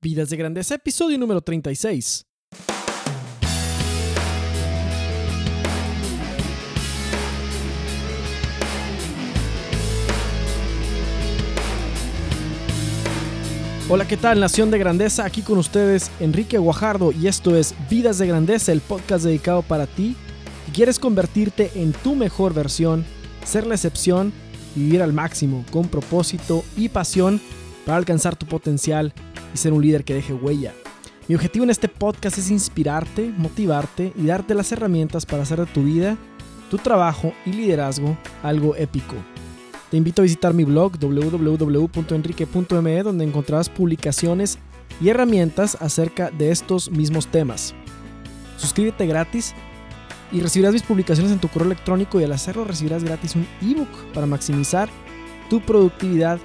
Vidas 0.00 0.30
de 0.30 0.36
Grandeza, 0.36 0.76
episodio 0.76 1.18
número 1.18 1.40
36. 1.40 2.24
Hola, 13.90 14.06
¿qué 14.06 14.16
tal 14.16 14.38
Nación 14.38 14.70
de 14.70 14.78
Grandeza? 14.78 15.24
Aquí 15.24 15.42
con 15.42 15.58
ustedes 15.58 16.12
Enrique 16.20 16.58
Guajardo 16.58 17.10
y 17.10 17.26
esto 17.26 17.56
es 17.56 17.74
Vidas 17.90 18.18
de 18.18 18.28
Grandeza, 18.28 18.70
el 18.70 18.80
podcast 18.80 19.24
dedicado 19.24 19.62
para 19.62 19.88
ti 19.88 20.14
quieres 20.72 21.00
convertirte 21.00 21.72
en 21.74 21.92
tu 21.92 22.14
mejor 22.14 22.54
versión, 22.54 23.04
ser 23.44 23.66
la 23.66 23.74
excepción 23.74 24.32
y 24.76 24.80
vivir 24.80 25.02
al 25.02 25.12
máximo 25.12 25.64
con 25.72 25.88
propósito 25.88 26.64
y 26.76 26.88
pasión 26.88 27.40
para 27.84 27.98
alcanzar 27.98 28.36
tu 28.36 28.46
potencial 28.46 29.12
y 29.54 29.58
ser 29.58 29.72
un 29.72 29.82
líder 29.82 30.04
que 30.04 30.14
deje 30.14 30.32
huella. 30.32 30.72
Mi 31.28 31.34
objetivo 31.34 31.64
en 31.64 31.70
este 31.70 31.88
podcast 31.88 32.38
es 32.38 32.50
inspirarte, 32.50 33.32
motivarte 33.36 34.12
y 34.16 34.26
darte 34.26 34.54
las 34.54 34.72
herramientas 34.72 35.26
para 35.26 35.42
hacer 35.42 35.60
de 35.60 35.66
tu 35.66 35.82
vida, 35.82 36.16
tu 36.70 36.78
trabajo 36.78 37.32
y 37.44 37.52
liderazgo 37.52 38.16
algo 38.42 38.74
épico. 38.76 39.14
Te 39.90 39.96
invito 39.96 40.22
a 40.22 40.24
visitar 40.24 40.54
mi 40.54 40.64
blog 40.64 40.98
www.enrique.me 40.98 43.02
donde 43.02 43.24
encontrarás 43.24 43.68
publicaciones 43.68 44.58
y 45.00 45.08
herramientas 45.08 45.76
acerca 45.80 46.30
de 46.30 46.50
estos 46.50 46.90
mismos 46.90 47.26
temas. 47.26 47.74
Suscríbete 48.56 49.06
gratis 49.06 49.54
y 50.32 50.40
recibirás 50.40 50.72
mis 50.72 50.82
publicaciones 50.82 51.32
en 51.32 51.38
tu 51.38 51.48
correo 51.48 51.66
electrónico 51.66 52.20
y 52.20 52.24
al 52.24 52.32
hacerlo 52.32 52.64
recibirás 52.64 53.04
gratis 53.04 53.34
un 53.34 53.46
ebook 53.62 53.88
para 54.12 54.26
maximizar 54.26 54.88
tu 55.48 55.60
productividad 55.60 56.38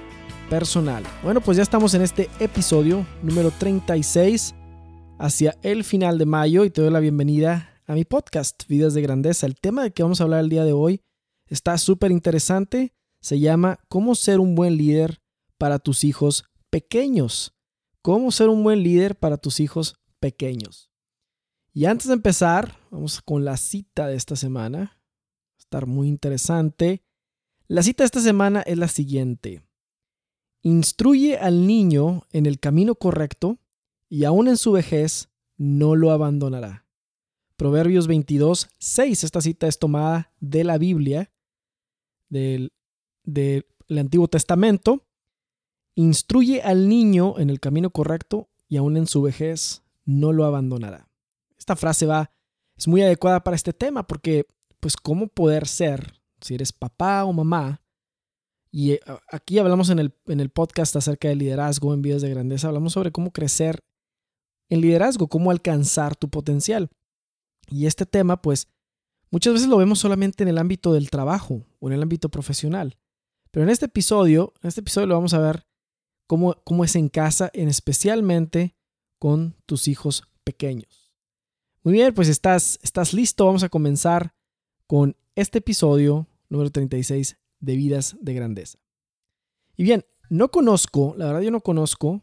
Bueno, 1.24 1.40
pues 1.40 1.56
ya 1.56 1.64
estamos 1.64 1.94
en 1.94 2.02
este 2.02 2.30
episodio 2.38 3.04
número 3.24 3.50
36 3.50 4.54
hacia 5.18 5.58
el 5.62 5.82
final 5.82 6.16
de 6.16 6.26
mayo 6.26 6.64
y 6.64 6.70
te 6.70 6.80
doy 6.80 6.92
la 6.92 7.00
bienvenida 7.00 7.80
a 7.88 7.94
mi 7.94 8.04
podcast 8.04 8.62
Vidas 8.68 8.94
de 8.94 9.02
Grandeza. 9.02 9.46
El 9.46 9.56
tema 9.56 9.82
del 9.82 9.92
que 9.92 10.04
vamos 10.04 10.20
a 10.20 10.24
hablar 10.24 10.40
el 10.40 10.48
día 10.48 10.64
de 10.64 10.72
hoy 10.72 11.00
está 11.48 11.76
súper 11.76 12.12
interesante 12.12 12.94
se 13.20 13.40
llama 13.40 13.80
Cómo 13.88 14.14
ser 14.14 14.38
un 14.38 14.54
buen 14.54 14.76
líder 14.76 15.20
para 15.58 15.80
tus 15.80 16.04
hijos 16.04 16.44
pequeños. 16.70 17.56
Cómo 18.00 18.30
ser 18.30 18.48
un 18.48 18.62
buen 18.62 18.84
líder 18.84 19.16
para 19.16 19.38
tus 19.38 19.58
hijos 19.58 19.96
pequeños. 20.20 20.88
Y 21.72 21.86
antes 21.86 22.06
de 22.06 22.12
empezar, 22.12 22.78
vamos 22.92 23.22
con 23.22 23.44
la 23.44 23.56
cita 23.56 24.06
de 24.06 24.14
esta 24.14 24.36
semana. 24.36 24.78
Va 24.78 25.56
a 25.56 25.58
estar 25.58 25.86
muy 25.86 26.06
interesante. 26.06 27.02
La 27.66 27.82
cita 27.82 28.04
de 28.04 28.06
esta 28.06 28.20
semana 28.20 28.60
es 28.60 28.78
la 28.78 28.86
siguiente. 28.86 29.64
Instruye 30.64 31.38
al 31.38 31.68
niño 31.68 32.24
en 32.32 32.46
el 32.46 32.58
camino 32.58 32.96
correcto 32.96 33.60
y 34.08 34.24
aún 34.24 34.48
en 34.48 34.56
su 34.56 34.72
vejez 34.72 35.28
no 35.56 35.94
lo 35.94 36.10
abandonará. 36.10 36.84
Proverbios 37.56 38.08
22, 38.08 38.68
6. 38.78 39.22
Esta 39.22 39.40
cita 39.40 39.68
es 39.68 39.78
tomada 39.78 40.32
de 40.40 40.64
la 40.64 40.78
Biblia, 40.78 41.30
del 42.28 42.72
del 43.24 43.98
Antiguo 43.98 44.28
Testamento, 44.28 45.06
instruye 45.94 46.62
al 46.62 46.88
niño 46.88 47.38
en 47.38 47.50
el 47.50 47.60
camino 47.60 47.90
correcto 47.90 48.50
y 48.68 48.76
aún 48.76 48.96
en 48.96 49.06
su 49.06 49.22
vejez 49.22 49.82
no 50.04 50.32
lo 50.32 50.44
abandonará. 50.44 51.08
Esta 51.56 51.76
frase 51.76 52.06
va, 52.06 52.30
es 52.76 52.88
muy 52.88 53.02
adecuada 53.02 53.42
para 53.44 53.56
este 53.56 53.72
tema 53.72 54.06
porque, 54.06 54.46
pues, 54.80 54.96
¿cómo 54.96 55.28
poder 55.28 55.66
ser, 55.66 56.20
si 56.40 56.54
eres 56.54 56.72
papá 56.72 57.24
o 57.24 57.32
mamá? 57.32 57.82
Y 58.76 58.94
eh, 58.94 59.00
aquí 59.30 59.60
hablamos 59.60 59.88
en 59.90 60.00
el, 60.00 60.12
en 60.26 60.40
el 60.40 60.50
podcast 60.50 60.96
acerca 60.96 61.28
del 61.28 61.38
liderazgo 61.38 61.94
en 61.94 62.02
vidas 62.02 62.22
de 62.22 62.30
grandeza, 62.30 62.66
hablamos 62.66 62.94
sobre 62.94 63.12
cómo 63.12 63.30
crecer 63.30 63.84
en 64.68 64.80
liderazgo, 64.80 65.28
cómo 65.28 65.52
alcanzar 65.52 66.16
tu 66.16 66.28
potencial. 66.28 66.90
Y 67.68 67.86
este 67.86 68.04
tema, 68.04 68.42
pues, 68.42 68.66
muchas 69.30 69.52
veces 69.52 69.68
lo 69.68 69.76
vemos 69.76 70.00
solamente 70.00 70.42
en 70.42 70.48
el 70.48 70.58
ámbito 70.58 70.92
del 70.92 71.08
trabajo 71.08 71.64
o 71.78 71.86
en 71.86 71.92
el 71.92 72.02
ámbito 72.02 72.30
profesional. 72.30 72.98
Pero 73.52 73.62
en 73.62 73.70
este 73.70 73.86
episodio, 73.86 74.52
en 74.60 74.66
este 74.66 74.80
episodio 74.80 75.06
lo 75.06 75.14
vamos 75.14 75.34
a 75.34 75.38
ver 75.38 75.68
cómo, 76.26 76.56
cómo 76.64 76.82
es 76.82 76.96
en 76.96 77.08
casa, 77.08 77.50
en 77.54 77.68
especialmente 77.68 78.74
con 79.20 79.54
tus 79.66 79.86
hijos 79.86 80.24
pequeños. 80.42 81.12
Muy 81.84 81.92
bien, 81.92 82.12
pues 82.12 82.26
estás, 82.26 82.80
estás 82.82 83.14
listo. 83.14 83.46
Vamos 83.46 83.62
a 83.62 83.68
comenzar 83.68 84.34
con 84.88 85.16
este 85.36 85.58
episodio 85.58 86.26
número 86.48 86.72
36 86.72 87.38
de 87.64 87.76
Vidas 87.76 88.16
de 88.20 88.34
Grandeza. 88.34 88.78
Y 89.76 89.84
bien, 89.84 90.04
no 90.30 90.50
conozco, 90.50 91.14
la 91.16 91.26
verdad 91.26 91.40
yo 91.42 91.50
no 91.50 91.60
conozco 91.60 92.22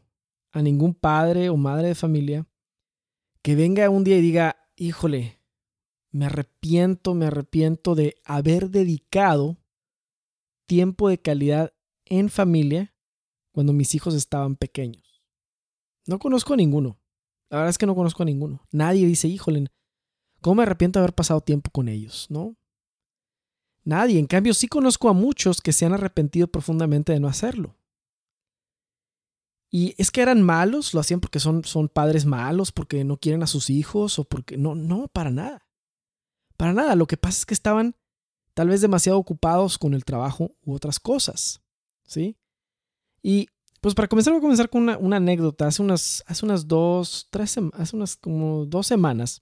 a 0.52 0.62
ningún 0.62 0.94
padre 0.94 1.50
o 1.50 1.58
madre 1.58 1.90
de 1.90 1.96
familia 1.96 2.48
que 3.42 3.56
venga 3.56 3.90
un 3.90 4.04
día 4.04 4.18
y 4.18 4.22
diga, 4.22 4.58
híjole, 4.76 5.40
me 6.12 6.26
arrepiento, 6.26 7.14
me 7.14 7.26
arrepiento 7.26 7.96
de 7.96 8.16
haber 8.26 8.70
dedicado 8.70 9.58
tiempo 10.66 11.10
de 11.10 11.18
calidad 11.18 11.74
en 12.06 12.30
familia 12.30 12.94
cuando 13.52 13.74
mis 13.74 13.96
hijos 13.96 14.14
estaban 14.14 14.56
pequeños. 14.56 15.24
No 16.06 16.20
conozco 16.20 16.54
a 16.54 16.58
ninguno. 16.58 17.00
La 17.50 17.58
verdad 17.58 17.70
es 17.70 17.78
que 17.78 17.86
no 17.86 17.96
conozco 17.96 18.24
a 18.24 18.26
ninguno. 18.26 18.66
Nadie 18.72 19.06
dice, 19.06 19.28
híjole, 19.28 19.68
¿cómo 20.42 20.56
me 20.56 20.64
arrepiento 20.64 21.00
de 21.00 21.04
haber 21.04 21.16
pasado 21.16 21.42
tiempo 21.42 21.72
con 21.72 21.90
ellos? 21.90 22.28
¿No? 22.30 22.56
Nadie. 23.84 24.20
En 24.20 24.28
cambio, 24.28 24.54
sí 24.54 24.68
conozco 24.68 25.10
a 25.10 25.14
muchos 25.14 25.62
que 25.62 25.74
se 25.74 25.86
han 25.86 25.94
arrepentido 25.94 26.48
profundamente 26.48 27.14
de 27.14 27.20
no 27.20 27.28
hacerlo. 27.28 27.76
Y 29.70 29.96
es 29.98 30.12
que 30.12 30.22
eran 30.22 30.42
malos, 30.42 30.94
lo 30.94 31.00
hacían 31.00 31.22
porque 31.22 31.40
son, 31.40 31.64
son 31.64 31.88
padres 31.88 32.26
malos, 32.26 32.72
porque 32.74 33.04
no 33.06 33.18
quieren 33.18 33.42
a 33.42 33.48
sus 33.48 33.70
hijos 33.70 34.20
o 34.20 34.26
porque 34.26 34.58
no, 34.58 34.76
no, 34.76 35.08
para 35.08 35.32
nada. 35.32 35.66
Para 36.58 36.74
nada. 36.74 36.96
Lo 36.96 37.08
que 37.08 37.18
pasa 37.18 37.40
es 37.40 37.46
que 37.46 37.54
estaban 37.54 37.96
tal 38.54 38.68
vez 38.68 38.82
demasiado 38.82 39.18
ocupados 39.18 39.78
con 39.78 39.94
el 39.94 40.04
trabajo 40.04 40.52
u 40.62 40.74
otras 40.74 41.00
cosas, 41.00 41.62
¿sí? 42.06 42.38
Y 43.24 43.48
pues 43.80 43.96
para 43.96 44.10
comenzar 44.10 44.34
voy 44.34 44.40
a 44.40 44.42
comenzar 44.42 44.70
con 44.70 44.90
una, 44.90 45.18
anécdota. 45.18 45.68
Hace 45.68 45.82
unas, 45.82 46.24
hace 46.28 46.46
unas 46.46 46.68
dos, 46.68 47.28
tres, 47.32 47.58
hace 47.74 47.96
unas 47.96 48.18
como 48.18 48.66
dos 48.66 48.88
semanas, 48.88 49.42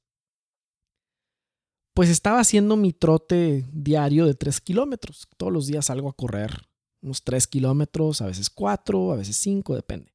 pues 1.99 2.07
estaba 2.07 2.39
haciendo 2.39 2.77
mi 2.77 2.93
trote 2.93 3.65
diario 3.73 4.25
de 4.25 4.33
tres 4.33 4.61
kilómetros. 4.61 5.27
Todos 5.35 5.51
los 5.51 5.67
días 5.67 5.87
salgo 5.87 6.07
a 6.07 6.15
correr 6.15 6.69
unos 7.01 7.25
tres 7.25 7.45
kilómetros, 7.45 8.21
a 8.21 8.27
veces 8.27 8.49
cuatro, 8.49 9.11
a 9.11 9.17
veces 9.17 9.35
cinco, 9.35 9.75
depende. 9.75 10.13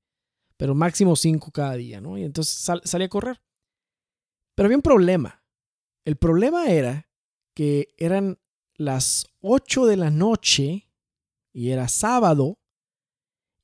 Pero 0.56 0.74
máximo 0.74 1.14
cinco 1.14 1.50
cada 1.50 1.74
día, 1.74 2.00
¿no? 2.00 2.16
Y 2.16 2.22
entonces 2.22 2.70
salí 2.84 3.04
a 3.04 3.10
correr. 3.10 3.38
Pero 4.54 4.66
había 4.66 4.78
un 4.78 4.82
problema. 4.82 5.44
El 6.06 6.16
problema 6.16 6.68
era 6.68 7.06
que 7.52 7.94
eran 7.98 8.38
las 8.76 9.26
8 9.42 9.84
de 9.84 9.98
la 9.98 10.10
noche 10.10 10.88
y 11.52 11.68
era 11.68 11.88
sábado 11.88 12.60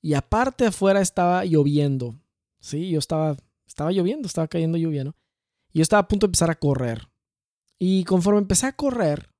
y 0.03 0.13
aparte 0.13 0.67
afuera 0.67 1.01
estaba 1.01 1.47
lloviendo. 1.47 2.21
Sí, 2.61 2.91
yo 2.91 2.99
estaba, 2.99 3.39
estaba 3.67 3.93
lloviendo, 3.93 4.27
estaba 4.27 4.47
cayendo 4.47 4.77
lluvia, 4.77 5.05
¿no? 5.05 5.17
Y 5.73 5.79
yo 5.79 5.83
estaba 5.83 6.01
a 6.01 6.09
punto 6.09 6.27
de 6.27 6.29
empezar 6.29 6.51
a 6.51 6.59
correr. 6.59 7.11
Y 7.83 8.05
conforme 8.05 8.39
empecé 8.39 8.67
a 8.67 8.77
correr, 8.77 9.31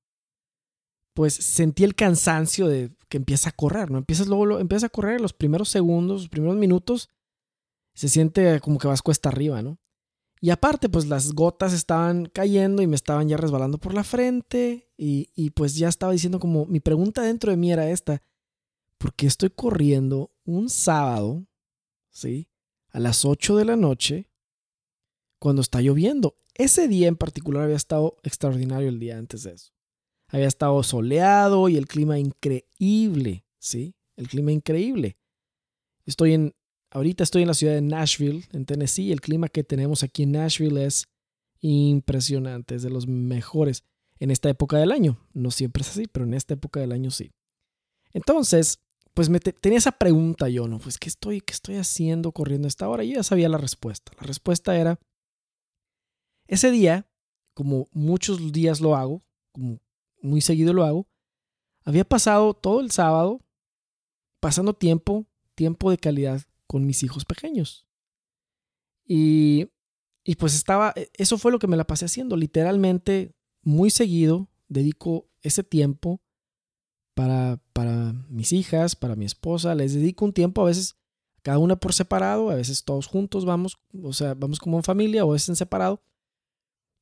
pues 1.13 1.33
sentí 1.35 1.83
el 1.83 1.95
cansancio 1.95 2.67
de 2.67 2.91
que 3.07 3.17
empieza 3.17 3.49
a 3.49 3.55
correr, 3.55 3.91
¿no? 3.91 3.99
Empiezas 3.99 4.27
luego, 4.27 4.45
lo, 4.45 4.59
empiezas 4.59 4.85
a 4.85 4.89
correr 4.89 5.21
los 5.21 5.33
primeros 5.33 5.69
segundos, 5.69 6.21
los 6.21 6.29
primeros 6.29 6.57
minutos, 6.57 7.09
se 7.93 8.09
siente 8.09 8.59
como 8.61 8.79
que 8.79 8.87
vas 8.87 9.01
cuesta 9.01 9.29
arriba, 9.29 9.61
¿no? 9.61 9.77
Y 10.43 10.49
aparte, 10.49 10.89
pues 10.89 11.05
las 11.05 11.33
gotas 11.33 11.71
estaban 11.71 12.25
cayendo 12.25 12.81
y 12.81 12.87
me 12.87 12.95
estaban 12.95 13.29
ya 13.29 13.37
resbalando 13.37 13.77
por 13.77 13.93
la 13.93 14.03
frente. 14.03 14.89
Y, 14.97 15.51
pues 15.51 15.75
ya 15.75 15.87
estaba 15.87 16.11
diciendo 16.11 16.39
como, 16.39 16.65
mi 16.65 16.79
pregunta 16.79 17.21
dentro 17.21 17.51
de 17.51 17.57
mí 17.57 17.71
era 17.71 17.91
esta. 17.91 18.23
¿Por 18.97 19.13
qué 19.13 19.27
estoy 19.27 19.51
corriendo 19.51 20.31
un 20.43 20.69
sábado, 20.69 21.45
¿sí? 22.09 22.49
A 22.89 22.99
las 22.99 23.23
8 23.23 23.55
de 23.55 23.65
la 23.65 23.75
noche 23.75 24.31
cuando 25.37 25.61
está 25.61 25.79
lloviendo? 25.79 26.35
Ese 26.61 26.87
día 26.87 27.07
en 27.07 27.15
particular 27.15 27.63
había 27.63 27.75
estado 27.75 28.17
extraordinario 28.21 28.87
el 28.87 28.99
día 28.99 29.17
antes 29.17 29.41
de 29.41 29.53
eso. 29.53 29.71
Había 30.27 30.47
estado 30.47 30.83
soleado 30.83 31.69
y 31.69 31.75
el 31.75 31.87
clima 31.87 32.19
increíble, 32.19 33.45
¿sí? 33.59 33.95
El 34.15 34.27
clima 34.27 34.51
increíble. 34.51 35.17
Estoy 36.05 36.33
en, 36.33 36.53
Ahorita 36.91 37.23
estoy 37.23 37.41
en 37.41 37.47
la 37.47 37.55
ciudad 37.55 37.73
de 37.73 37.81
Nashville, 37.81 38.43
en 38.51 38.65
Tennessee. 38.65 39.11
El 39.11 39.21
clima 39.21 39.47
que 39.47 39.63
tenemos 39.63 40.03
aquí 40.03 40.21
en 40.23 40.33
Nashville 40.33 40.85
es 40.85 41.07
impresionante, 41.61 42.75
es 42.75 42.83
de 42.83 42.91
los 42.91 43.07
mejores 43.07 43.83
en 44.19 44.29
esta 44.29 44.47
época 44.49 44.77
del 44.77 44.91
año. 44.91 45.17
No 45.33 45.49
siempre 45.49 45.81
es 45.81 45.89
así, 45.89 46.05
pero 46.05 46.25
en 46.25 46.35
esta 46.35 46.53
época 46.53 46.79
del 46.79 46.91
año 46.91 47.09
sí. 47.09 47.31
Entonces, 48.13 48.81
pues 49.15 49.29
me 49.29 49.39
tenía 49.39 49.79
esa 49.79 49.93
pregunta 49.93 50.47
yo, 50.47 50.67
¿no? 50.67 50.77
Pues, 50.77 50.99
¿qué 50.99 51.09
estoy, 51.09 51.41
¿qué 51.41 51.53
estoy 51.53 51.77
haciendo 51.77 52.33
corriendo 52.33 52.67
a 52.67 52.69
esta 52.69 52.87
hora? 52.87 53.03
Y 53.03 53.15
ya 53.15 53.23
sabía 53.23 53.49
la 53.49 53.57
respuesta. 53.57 54.11
La 54.19 54.27
respuesta 54.27 54.77
era, 54.77 54.99
ese 56.51 56.69
día, 56.69 57.07
como 57.53 57.87
muchos 57.93 58.51
días 58.51 58.81
lo 58.81 58.95
hago, 58.97 59.21
como 59.53 59.79
muy 60.21 60.41
seguido 60.41 60.73
lo 60.73 60.83
hago, 60.83 61.07
había 61.85 62.03
pasado 62.03 62.53
todo 62.53 62.81
el 62.81 62.91
sábado 62.91 63.41
pasando 64.41 64.73
tiempo, 64.73 65.25
tiempo 65.55 65.89
de 65.89 65.97
calidad 65.97 66.41
con 66.67 66.85
mis 66.85 67.03
hijos 67.03 67.23
pequeños. 67.23 67.87
Y, 69.05 69.69
y 70.25 70.35
pues 70.35 70.53
estaba, 70.53 70.91
e, 70.97 71.09
eso 71.13 71.37
fue 71.37 71.53
lo 71.53 71.59
que 71.59 71.67
me 71.67 71.77
la 71.77 71.87
pasé 71.87 72.03
haciendo, 72.05 72.35
literalmente 72.35 73.33
muy 73.63 73.89
seguido, 73.89 74.49
dedico 74.67 75.29
ese 75.43 75.63
tiempo 75.63 76.21
para, 77.13 77.61
para 77.71 78.11
mis 78.27 78.51
hijas, 78.51 78.97
para 78.97 79.15
mi 79.15 79.23
esposa, 79.23 79.73
les 79.73 79.93
dedico 79.93 80.25
un 80.25 80.33
tiempo 80.33 80.61
a 80.61 80.65
veces 80.65 80.97
cada 81.43 81.59
una 81.59 81.77
por 81.77 81.93
separado, 81.93 82.49
a 82.49 82.55
veces 82.55 82.83
todos 82.83 83.07
juntos 83.07 83.45
vamos, 83.45 83.79
o 84.03 84.11
sea, 84.11 84.33
vamos 84.33 84.59
como 84.59 84.75
en 84.75 84.83
familia 84.83 85.23
o 85.23 85.29
a 85.29 85.33
veces 85.33 85.47
en 85.47 85.55
separado. 85.55 86.03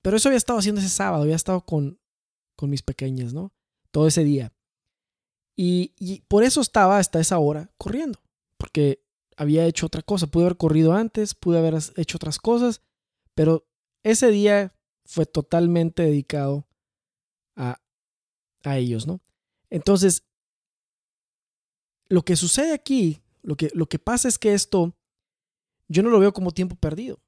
Pero 0.02 0.18
eso 0.18 0.30
había 0.30 0.38
estado 0.38 0.60
haciendo 0.60 0.82
ese 0.82 0.90
sábado, 0.90 1.24
había 1.24 1.36
estado 1.36 1.66
con, 1.66 2.00
con 2.56 2.70
mis 2.70 2.84
pequeñas, 2.84 3.34
¿no? 3.34 3.54
Todo 3.92 4.08
ese 4.08 4.24
día. 4.24 4.54
Y, 5.62 6.24
por 6.30 6.46
eso 6.46 6.62
estaba 6.62 7.00
hasta 7.00 7.20
esa 7.20 7.38
hora 7.38 7.70
corriendo, 7.78 8.22
porque 8.58 9.04
había 9.36 9.66
hecho 9.66 9.88
otra 9.88 10.02
cosa. 10.02 10.28
Pude 10.28 10.46
haber 10.46 10.58
corrido 10.58 10.94
antes, 10.94 11.36
pude 11.36 11.58
haber 11.58 11.78
hecho 11.98 12.16
otras 12.16 12.40
cosas, 12.40 12.82
pero 13.36 13.68
ese 14.04 14.32
día 14.32 14.74
fue 15.06 15.26
totalmente 15.26 16.04
dedicado 16.04 16.66
a, 17.58 17.82
a 18.64 18.78
ellos, 18.78 19.06
¿no? 19.06 19.20
Entonces, 19.70 20.24
lo 22.08 22.24
que 22.24 22.38
sucede 22.38 22.74
aquí, 22.74 23.22
lo 23.42 23.56
que, 23.56 23.70
lo 23.74 23.88
que 23.88 24.00
pasa 24.00 24.30
es 24.30 24.40
que 24.40 24.54
esto, 24.54 24.96
yo 25.90 26.04
no 26.04 26.10
lo 26.10 26.20
veo 26.20 26.32
como 26.32 26.52
tiempo 26.52 26.76
perdido. 26.76 27.22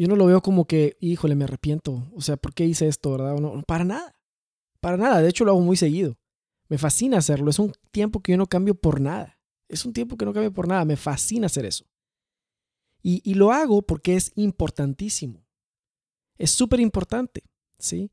Yo 0.00 0.08
no 0.08 0.16
lo 0.16 0.24
veo 0.24 0.40
como 0.40 0.64
que, 0.64 0.96
híjole, 0.98 1.34
me 1.34 1.44
arrepiento. 1.44 2.08
O 2.14 2.22
sea, 2.22 2.38
¿por 2.38 2.54
qué 2.54 2.64
hice 2.64 2.88
esto, 2.88 3.10
verdad? 3.10 3.36
No, 3.36 3.62
para 3.64 3.84
nada. 3.84 4.16
Para 4.80 4.96
nada. 4.96 5.20
De 5.20 5.28
hecho, 5.28 5.44
lo 5.44 5.50
hago 5.50 5.60
muy 5.60 5.76
seguido. 5.76 6.16
Me 6.70 6.78
fascina 6.78 7.18
hacerlo. 7.18 7.50
Es 7.50 7.58
un 7.58 7.74
tiempo 7.90 8.22
que 8.22 8.32
yo 8.32 8.38
no 8.38 8.46
cambio 8.46 8.74
por 8.74 8.98
nada. 8.98 9.38
Es 9.68 9.84
un 9.84 9.92
tiempo 9.92 10.16
que 10.16 10.24
no 10.24 10.32
cambio 10.32 10.54
por 10.54 10.66
nada. 10.66 10.86
Me 10.86 10.96
fascina 10.96 11.48
hacer 11.48 11.66
eso. 11.66 11.84
Y, 13.02 13.20
y 13.30 13.34
lo 13.34 13.52
hago 13.52 13.82
porque 13.82 14.16
es 14.16 14.32
importantísimo. 14.36 15.46
Es 16.38 16.50
súper 16.50 16.80
importante. 16.80 17.44
¿sí? 17.78 18.10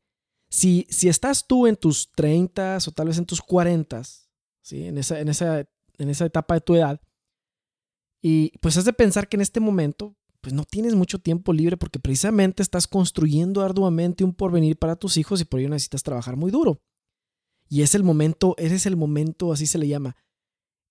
Si, 0.49 0.87
si 0.89 1.07
estás 1.07 1.47
tú 1.47 1.67
en 1.67 1.77
tus 1.77 2.11
30 2.11 2.79
o 2.85 2.91
tal 2.91 3.07
vez 3.07 3.17
en 3.17 3.25
tus 3.25 3.41
40, 3.41 4.03
¿sí? 4.61 4.87
en, 4.87 4.97
esa, 4.97 5.21
en, 5.21 5.29
esa, 5.29 5.59
en 5.59 6.09
esa 6.09 6.25
etapa 6.25 6.55
de 6.55 6.61
tu 6.61 6.75
edad, 6.75 6.99
y 8.21 8.49
pues 8.57 8.75
has 8.75 8.83
de 8.83 8.91
pensar 8.91 9.29
que 9.29 9.37
en 9.37 9.41
este 9.41 9.61
momento 9.61 10.16
pues 10.41 10.53
no 10.53 10.63
tienes 10.63 10.95
mucho 10.95 11.19
tiempo 11.19 11.53
libre 11.53 11.77
porque 11.77 11.99
precisamente 11.99 12.63
estás 12.63 12.87
construyendo 12.87 13.61
arduamente 13.61 14.23
un 14.23 14.33
porvenir 14.33 14.77
para 14.77 14.95
tus 14.95 15.17
hijos 15.17 15.41
y 15.41 15.45
por 15.45 15.59
ello 15.59 15.69
necesitas 15.69 16.03
trabajar 16.03 16.35
muy 16.35 16.51
duro. 16.51 16.81
Y 17.69 17.81
es 17.81 17.95
el 17.95 18.03
momento, 18.03 18.55
eres 18.57 18.85
el 18.85 18.95
momento, 18.95 19.51
así 19.51 19.67
se 19.67 19.77
le 19.77 19.87
llama, 19.87 20.15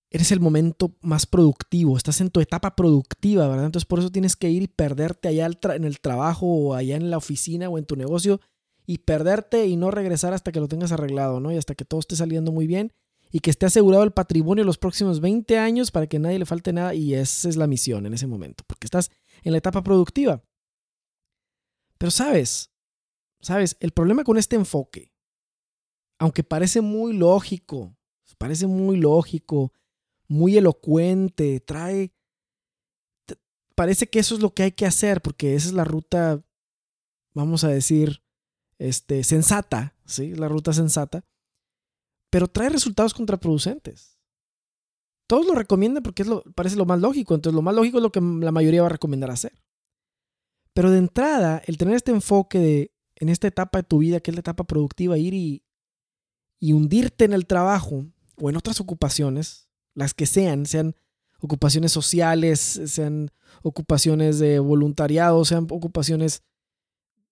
eres 0.09 0.31
el 0.31 0.39
momento 0.39 0.95
más 1.01 1.25
productivo, 1.25 1.97
estás 1.97 2.21
en 2.21 2.29
tu 2.29 2.39
etapa 2.39 2.75
productiva, 2.75 3.47
¿verdad? 3.47 3.65
Entonces 3.65 3.87
por 3.87 3.99
eso 3.99 4.11
tienes 4.11 4.35
que 4.35 4.49
ir 4.49 4.63
y 4.63 4.67
perderte 4.67 5.27
allá 5.27 5.49
en 5.75 5.83
el 5.83 5.99
trabajo 5.99 6.45
o 6.45 6.73
allá 6.75 6.95
en 6.95 7.09
la 7.09 7.17
oficina 7.17 7.69
o 7.69 7.77
en 7.77 7.85
tu 7.85 7.95
negocio 7.95 8.39
y 8.85 8.99
perderte 8.99 9.67
y 9.67 9.75
no 9.75 9.91
regresar 9.91 10.33
hasta 10.33 10.51
que 10.51 10.59
lo 10.59 10.67
tengas 10.67 10.91
arreglado, 10.91 11.39
¿no? 11.39 11.51
Y 11.51 11.57
hasta 11.57 11.75
que 11.75 11.83
todo 11.83 11.99
esté 11.99 12.15
saliendo 12.15 12.51
muy 12.51 12.67
bien 12.67 12.93
y 13.31 13.39
que 13.39 13.49
esté 13.49 13.65
asegurado 13.65 14.03
el 14.03 14.11
patrimonio 14.11 14.63
los 14.63 14.77
próximos 14.77 15.19
20 15.19 15.57
años 15.57 15.91
para 15.91 16.07
que 16.07 16.19
nadie 16.19 16.39
le 16.39 16.45
falte 16.45 16.71
nada 16.71 16.93
y 16.93 17.13
esa 17.13 17.49
es 17.49 17.57
la 17.57 17.67
misión 17.67 18.05
en 18.05 18.13
ese 18.13 18.27
momento, 18.27 18.63
porque 18.65 18.87
estás 18.87 19.11
en 19.43 19.51
la 19.51 19.57
etapa 19.57 19.83
productiva. 19.83 20.43
Pero 21.97 22.11
sabes, 22.11 22.71
sabes, 23.41 23.77
el 23.79 23.91
problema 23.91 24.23
con 24.23 24.37
este 24.37 24.55
enfoque, 24.55 25.11
aunque 26.19 26.43
parece 26.43 26.81
muy 26.81 27.13
lógico, 27.13 27.95
parece 28.37 28.67
muy 28.67 28.97
lógico, 28.97 29.73
muy 30.27 30.57
elocuente, 30.57 31.59
trae, 31.59 32.13
parece 33.75 34.09
que 34.09 34.19
eso 34.19 34.35
es 34.35 34.41
lo 34.41 34.53
que 34.53 34.63
hay 34.63 34.71
que 34.71 34.85
hacer, 34.85 35.21
porque 35.21 35.55
esa 35.55 35.67
es 35.67 35.73
la 35.73 35.83
ruta, 35.83 36.43
vamos 37.33 37.63
a 37.63 37.69
decir, 37.69 38.23
este, 38.77 39.23
sensata, 39.23 39.95
¿sí? 40.05 40.35
La 40.35 40.47
ruta 40.47 40.73
sensata, 40.73 41.25
pero 42.29 42.47
trae 42.47 42.69
resultados 42.69 43.13
contraproducentes 43.13 44.16
todos 45.27 45.45
lo 45.45 45.53
recomiendan 45.53 46.03
porque 46.03 46.23
es 46.23 46.27
lo, 46.27 46.41
parece 46.55 46.77
lo 46.77 46.85
más 46.85 46.99
lógico. 46.99 47.35
Entonces, 47.35 47.55
lo 47.55 47.61
más 47.61 47.75
lógico 47.75 47.97
es 47.97 48.03
lo 48.03 48.11
que 48.11 48.21
la 48.21 48.51
mayoría 48.51 48.81
va 48.81 48.87
a 48.87 48.91
recomendar 48.91 49.29
hacer. 49.29 49.53
Pero 50.73 50.89
de 50.89 50.99
entrada, 50.99 51.61
el 51.65 51.77
tener 51.77 51.95
este 51.95 52.11
enfoque 52.11 52.59
de, 52.59 52.91
en 53.15 53.29
esta 53.29 53.47
etapa 53.47 53.79
de 53.79 53.83
tu 53.83 53.99
vida, 53.99 54.19
que 54.19 54.31
es 54.31 54.35
la 54.35 54.41
etapa 54.41 54.63
productiva, 54.63 55.17
ir 55.17 55.33
y, 55.33 55.63
hundirte 56.73 57.25
en 57.25 57.33
el 57.33 57.45
trabajo 57.45 58.05
o 58.37 58.49
en 58.49 58.57
otras 58.57 58.79
ocupaciones, 58.79 59.69
las 59.93 60.13
que 60.13 60.25
sean, 60.25 60.65
sean 60.65 60.95
ocupaciones 61.39 61.91
sociales, 61.91 62.59
sean 62.85 63.31
ocupaciones 63.63 64.39
de 64.39 64.59
voluntariado, 64.59 65.43
sean 65.45 65.67
ocupaciones 65.69 66.43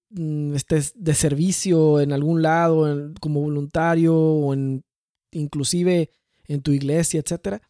mm, 0.10 0.56
este, 0.56 0.82
de 0.96 1.14
servicio 1.14 2.02
en 2.02 2.12
algún 2.12 2.42
lado, 2.42 3.14
como 3.22 3.42
voluntario 3.42 4.16
o 4.16 4.54
en, 4.54 4.84
inclusive 5.32 6.10
en 6.48 6.62
tu 6.62 6.72
iglesia, 6.72 7.20
etcétera 7.20 7.62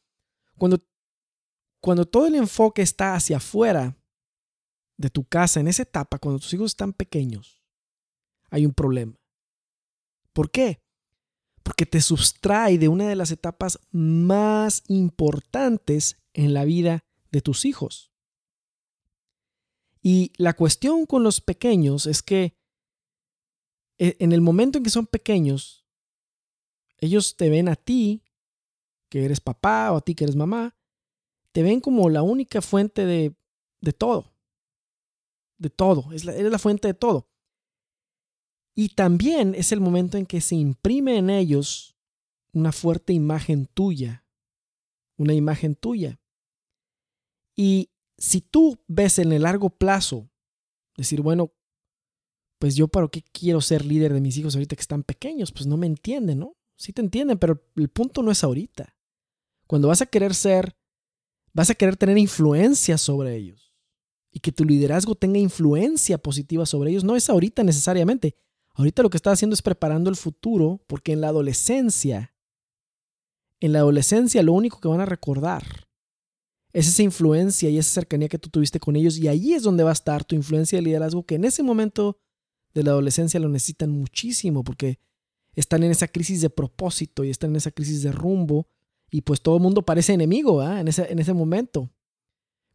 cuando, 0.57 0.79
cuando 1.81 2.05
todo 2.05 2.27
el 2.27 2.35
enfoque 2.35 2.81
está 2.81 3.15
hacia 3.15 3.37
afuera 3.37 3.97
de 4.97 5.09
tu 5.09 5.25
casa, 5.25 5.59
en 5.59 5.67
esa 5.67 5.83
etapa, 5.83 6.19
cuando 6.19 6.39
tus 6.39 6.53
hijos 6.53 6.71
están 6.71 6.93
pequeños, 6.93 7.61
hay 8.49 8.65
un 8.65 8.73
problema. 8.73 9.19
¿Por 10.33 10.51
qué? 10.51 10.81
Porque 11.63 11.85
te 11.85 12.01
sustrae 12.01 12.77
de 12.77 12.87
una 12.87 13.07
de 13.07 13.15
las 13.15 13.31
etapas 13.31 13.79
más 13.91 14.83
importantes 14.87 16.17
en 16.33 16.53
la 16.53 16.65
vida 16.65 17.03
de 17.31 17.41
tus 17.41 17.65
hijos. 17.65 18.11
Y 20.01 20.31
la 20.37 20.53
cuestión 20.53 21.05
con 21.05 21.23
los 21.23 21.41
pequeños 21.41 22.05
es 22.05 22.21
que 22.21 22.55
eh, 23.97 24.17
en 24.19 24.33
el 24.33 24.41
momento 24.41 24.77
en 24.77 24.83
que 24.83 24.89
son 24.89 25.07
pequeños, 25.07 25.85
ellos 26.97 27.35
te 27.37 27.49
ven 27.49 27.69
a 27.69 27.75
ti 27.75 28.24
que 29.15 29.23
eres 29.23 29.39
papá 29.39 29.93
o 29.93 29.95
a 29.95 30.01
ti 30.01 30.13
que 30.13 30.25
eres 30.25 30.35
mamá, 30.35 30.75
te 31.53 31.63
ven 31.63 31.79
como 31.79 32.09
la 32.09 32.21
única 32.21 32.61
fuente 32.61 33.05
de, 33.05 33.33
de 33.79 33.93
todo. 33.93 34.33
De 35.57 35.69
todo. 35.69 36.11
Es 36.11 36.25
la, 36.25 36.33
eres 36.35 36.51
la 36.51 36.59
fuente 36.59 36.89
de 36.89 36.93
todo. 36.93 37.29
Y 38.75 38.89
también 38.89 39.55
es 39.55 39.71
el 39.71 39.79
momento 39.79 40.17
en 40.17 40.25
que 40.25 40.41
se 40.41 40.55
imprime 40.55 41.17
en 41.17 41.29
ellos 41.29 41.95
una 42.51 42.73
fuerte 42.73 43.13
imagen 43.13 43.67
tuya. 43.67 44.25
Una 45.15 45.33
imagen 45.33 45.75
tuya. 45.75 46.19
Y 47.55 47.91
si 48.17 48.41
tú 48.41 48.83
ves 48.89 49.17
en 49.17 49.31
el 49.31 49.43
largo 49.43 49.69
plazo, 49.69 50.29
decir, 50.97 51.21
bueno, 51.21 51.53
pues 52.59 52.75
yo 52.75 52.89
para 52.89 53.07
qué 53.07 53.23
quiero 53.31 53.61
ser 53.61 53.85
líder 53.85 54.11
de 54.11 54.19
mis 54.19 54.35
hijos 54.35 54.55
ahorita 54.55 54.75
que 54.75 54.81
están 54.81 55.03
pequeños, 55.03 55.53
pues 55.53 55.67
no 55.67 55.77
me 55.77 55.87
entienden, 55.87 56.39
¿no? 56.39 56.57
Sí 56.75 56.91
te 56.91 56.99
entienden, 56.99 57.39
pero 57.39 57.63
el 57.77 57.87
punto 57.87 58.21
no 58.21 58.29
es 58.29 58.43
ahorita. 58.43 58.94
Cuando 59.67 59.87
vas 59.87 60.01
a 60.01 60.05
querer 60.05 60.33
ser, 60.33 60.75
vas 61.53 61.69
a 61.69 61.75
querer 61.75 61.97
tener 61.97 62.17
influencia 62.17 62.97
sobre 62.97 63.35
ellos. 63.35 63.73
Y 64.31 64.39
que 64.39 64.51
tu 64.51 64.65
liderazgo 64.65 65.15
tenga 65.15 65.39
influencia 65.39 66.17
positiva 66.17 66.65
sobre 66.65 66.91
ellos, 66.91 67.03
no 67.03 67.15
es 67.15 67.29
ahorita 67.29 67.63
necesariamente. 67.63 68.35
Ahorita 68.73 69.01
lo 69.01 69.09
que 69.09 69.17
estás 69.17 69.33
haciendo 69.33 69.53
es 69.53 69.61
preparando 69.61 70.09
el 70.09 70.17
futuro 70.17 70.83
porque 70.87 71.13
en 71.13 71.21
la 71.21 71.29
adolescencia, 71.29 72.35
en 73.61 73.71
la 73.71 73.79
adolescencia 73.79 74.43
lo 74.43 74.51
único 74.51 74.81
que 74.81 74.89
van 74.89 74.99
a 74.99 75.05
recordar 75.05 75.87
es 76.73 76.89
esa 76.89 77.03
influencia 77.03 77.69
y 77.69 77.77
esa 77.77 77.91
cercanía 77.91 78.27
que 78.27 78.37
tú 78.37 78.49
tuviste 78.49 78.81
con 78.81 78.97
ellos. 78.97 79.17
Y 79.17 79.29
ahí 79.29 79.53
es 79.53 79.63
donde 79.63 79.85
va 79.85 79.91
a 79.91 79.93
estar 79.93 80.25
tu 80.25 80.35
influencia 80.35 80.77
de 80.77 80.81
liderazgo 80.81 81.25
que 81.25 81.35
en 81.35 81.45
ese 81.45 81.63
momento 81.63 82.19
de 82.73 82.83
la 82.83 82.91
adolescencia 82.91 83.39
lo 83.39 83.47
necesitan 83.47 83.91
muchísimo 83.91 84.61
porque 84.61 84.99
están 85.55 85.83
en 85.83 85.91
esa 85.91 86.09
crisis 86.09 86.41
de 86.41 86.49
propósito 86.49 87.23
y 87.23 87.29
están 87.29 87.51
en 87.51 87.55
esa 87.55 87.71
crisis 87.71 88.03
de 88.03 88.11
rumbo 88.11 88.67
y 89.15 89.21
pues 89.21 89.39
todo 89.39 89.55
el 89.55 89.63
mundo 89.63 89.81
parece 89.81 90.11
enemigo 90.11 90.61
en, 90.61 90.89
ese, 90.89 91.09
en 91.09 91.19
ese 91.19 91.31
momento. 91.31 91.89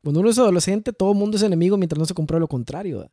Cuando 0.03 0.21
uno 0.21 0.31
es 0.31 0.39
adolescente, 0.39 0.91
todo 0.95 1.13
el 1.13 1.19
mundo 1.19 1.37
es 1.37 1.43
enemigo 1.43 1.77
mientras 1.77 1.99
no 1.99 2.07
se 2.07 2.15
compruebe 2.15 2.41
lo 2.41 2.49
contrario. 2.49 3.13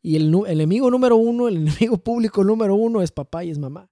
Y 0.00 0.14
el, 0.14 0.32
el, 0.32 0.60
enemigo 0.60 0.88
número 0.88 1.16
uno, 1.16 1.48
el 1.48 1.56
enemigo 1.66 1.98
público 1.98 2.44
número 2.44 2.76
uno 2.76 3.02
es 3.02 3.10
papá 3.10 3.42
y 3.42 3.50
es 3.50 3.58
mamá. 3.58 3.90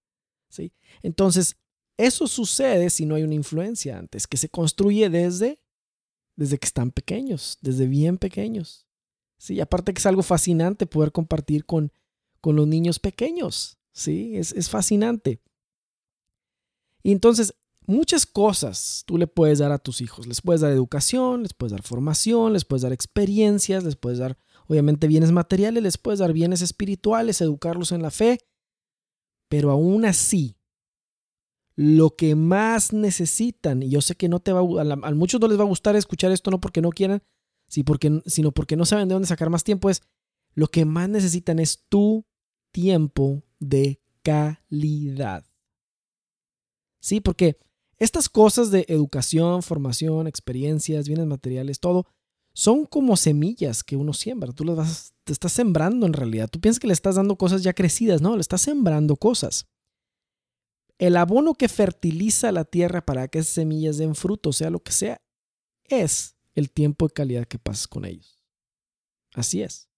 ¿sí? 0.50 0.72
Entonces, 1.02 1.56
eso 1.96 2.28
sucede 2.28 2.88
si 2.90 3.06
no 3.06 3.16
hay 3.16 3.24
una 3.24 3.34
influencia 3.34 3.98
antes, 3.98 4.28
que 4.28 4.36
se 4.36 4.50
construye 4.50 5.10
desde, 5.10 5.58
desde 6.36 6.56
que 6.56 6.66
están 6.66 6.92
pequeños, 6.92 7.58
desde 7.62 7.88
bien 7.88 8.18
pequeños. 8.18 8.86
¿sí? 9.36 9.60
Aparte 9.60 9.92
que 9.92 9.98
es 9.98 10.06
algo 10.06 10.22
fascinante 10.22 10.86
poder 10.86 11.10
compartir 11.10 11.64
con, 11.64 11.90
con 12.40 12.54
los 12.54 12.68
niños 12.68 13.00
pequeños. 13.00 13.78
¿sí? 13.90 14.36
Es, 14.36 14.52
es 14.52 14.70
fascinante. 14.70 15.40
Y 17.02 17.10
entonces, 17.10 17.52
muchas 17.86 18.26
cosas 18.26 19.02
tú 19.06 19.18
le 19.18 19.26
puedes 19.26 19.58
dar 19.58 19.72
a 19.72 19.78
tus 19.78 20.00
hijos. 20.00 20.26
Les 20.26 20.40
puedes 20.40 20.60
dar 20.60 20.72
educación, 20.72 21.42
les 21.42 21.54
puedes 21.54 21.72
dar 21.72 21.82
formación, 21.82 22.52
les 22.52 22.64
puedes 22.64 22.82
dar 22.82 22.92
experiencias, 22.92 23.84
les 23.84 23.96
puedes 23.96 24.18
dar 24.18 24.36
obviamente 24.66 25.06
bienes 25.06 25.32
materiales, 25.32 25.82
les 25.82 25.98
puedes 25.98 26.20
dar 26.20 26.32
bienes 26.32 26.62
espirituales, 26.62 27.40
educarlos 27.40 27.92
en 27.92 28.02
la 28.02 28.10
fe. 28.10 28.38
Pero 29.48 29.70
aún 29.70 30.04
así, 30.04 30.56
lo 31.76 32.16
que 32.16 32.34
más 32.34 32.92
necesitan, 32.92 33.82
y 33.82 33.90
yo 33.90 34.00
sé 34.00 34.14
que 34.16 34.28
no 34.28 34.40
te 34.40 34.52
va 34.52 34.60
a, 34.60 35.14
muchos 35.14 35.40
no 35.40 35.48
les 35.48 35.58
va 35.58 35.62
a 35.62 35.68
gustar 35.68 35.94
escuchar 35.94 36.32
esto 36.32 36.50
no 36.50 36.60
porque 36.60 36.80
no 36.80 36.90
quieran, 36.90 37.22
sino 37.68 38.52
porque 38.52 38.76
no 38.76 38.84
saben 38.84 39.08
de 39.08 39.14
dónde 39.14 39.28
sacar 39.28 39.50
más 39.50 39.64
tiempo. 39.64 39.90
Es 39.90 40.02
lo 40.54 40.68
que 40.68 40.84
más 40.84 41.08
necesitan 41.08 41.58
es 41.58 41.84
tu 41.88 42.26
tiempo 42.72 43.44
de 43.60 44.00
calidad. 44.22 45.44
Sí, 47.00 47.20
porque 47.20 47.58
estas 47.98 48.28
cosas 48.28 48.70
de 48.70 48.84
educación, 48.88 49.62
formación, 49.62 50.26
experiencias, 50.26 51.08
bienes 51.08 51.26
materiales, 51.26 51.80
todo, 51.80 52.06
son 52.52 52.86
como 52.86 53.16
semillas 53.16 53.84
que 53.84 53.96
uno 53.96 54.12
siembra. 54.12 54.52
Tú 54.52 54.64
las 54.64 54.76
vas, 54.76 55.14
te 55.24 55.32
estás 55.32 55.52
sembrando 55.52 56.06
en 56.06 56.12
realidad. 56.12 56.48
Tú 56.48 56.60
piensas 56.60 56.80
que 56.80 56.86
le 56.86 56.92
estás 56.92 57.16
dando 57.16 57.36
cosas 57.36 57.62
ya 57.62 57.74
crecidas, 57.74 58.22
no, 58.22 58.34
le 58.34 58.40
estás 58.40 58.62
sembrando 58.62 59.16
cosas. 59.16 59.66
El 60.98 61.16
abono 61.16 61.54
que 61.54 61.68
fertiliza 61.68 62.52
la 62.52 62.64
tierra 62.64 63.04
para 63.04 63.28
que 63.28 63.40
esas 63.40 63.52
semillas 63.52 63.98
den 63.98 64.14
fruto, 64.14 64.52
sea 64.52 64.70
lo 64.70 64.80
que 64.80 64.92
sea, 64.92 65.20
es 65.84 66.36
el 66.54 66.70
tiempo 66.70 67.06
de 67.06 67.12
calidad 67.12 67.46
que 67.46 67.58
pasas 67.58 67.86
con 67.86 68.06
ellos. 68.06 68.42
Así 69.34 69.62
es. 69.62 69.90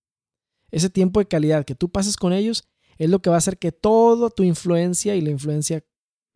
Ese 0.73 0.91
tiempo 0.91 1.21
de 1.21 1.29
calidad 1.29 1.65
que 1.65 1.77
tú 1.77 1.91
pases 1.91 2.17
con 2.17 2.33
ellos 2.33 2.65
es 2.99 3.09
lo 3.09 3.23
que 3.23 3.31
va 3.31 3.37
a 3.37 3.39
hacer 3.39 3.59
que 3.59 3.71
toda 3.71 4.31
tu 4.31 4.43
influencia 4.43 5.15
y 5.15 5.21
la 5.21 5.31
influencia 5.31 5.85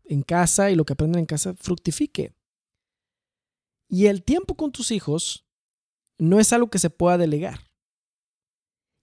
en 0.04 0.22
casa 0.22 0.70
y 0.70 0.76
lo 0.76 0.84
que 0.84 0.92
aprenden 0.92 1.20
en 1.20 1.26
casa 1.26 1.54
fructifique. 1.54 2.34
Y 3.88 4.06
el 4.06 4.22
tiempo 4.22 4.56
con 4.56 4.72
tus 4.72 4.90
hijos 4.90 5.44
no 6.18 6.40
es 6.40 6.52
algo 6.52 6.70
que 6.70 6.78
se 6.78 6.90
pueda 6.90 7.18
delegar. 7.18 7.60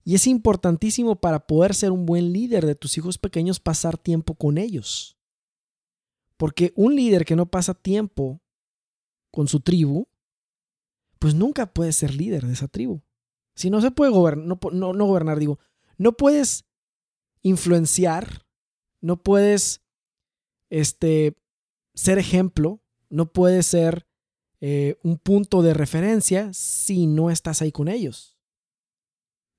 Y 0.04 0.14
es 0.14 0.26
importantísimo 0.26 1.20
para 1.20 1.46
poder 1.46 1.74
ser 1.74 1.92
un 1.92 2.06
buen 2.06 2.32
líder 2.32 2.66
de 2.66 2.74
tus 2.74 2.96
hijos 2.98 3.18
pequeños 3.18 3.60
pasar 3.60 3.98
tiempo 3.98 4.34
con 4.34 4.58
ellos. 4.58 5.16
Porque 6.36 6.72
un 6.74 6.96
líder 6.96 7.24
que 7.24 7.36
no 7.36 7.46
pasa 7.50 7.74
tiempo 7.74 8.40
con 9.30 9.46
su 9.46 9.60
tribu, 9.60 10.08
pues 11.18 11.34
nunca 11.34 11.72
puede 11.72 11.92
ser 11.92 12.14
líder 12.14 12.46
de 12.46 12.54
esa 12.54 12.66
tribu. 12.66 13.02
Si 13.54 13.68
no 13.68 13.80
se 13.82 13.90
puede 13.90 14.10
gobernar, 14.10 14.46
no, 14.46 14.92
no, 14.94 15.06
gobernar, 15.06 15.38
digo, 15.38 15.58
no 15.98 16.16
puedes 16.16 16.64
influenciar, 17.42 18.46
no 19.02 19.22
puedes 19.22 19.79
este, 20.70 21.36
ser 21.94 22.18
ejemplo, 22.18 22.80
no 23.08 23.32
puedes 23.32 23.66
ser 23.66 24.06
eh, 24.60 24.96
un 25.02 25.18
punto 25.18 25.62
de 25.62 25.74
referencia 25.74 26.52
si 26.52 27.06
no 27.06 27.30
estás 27.30 27.60
ahí 27.62 27.72
con 27.72 27.88
ellos. 27.88 28.38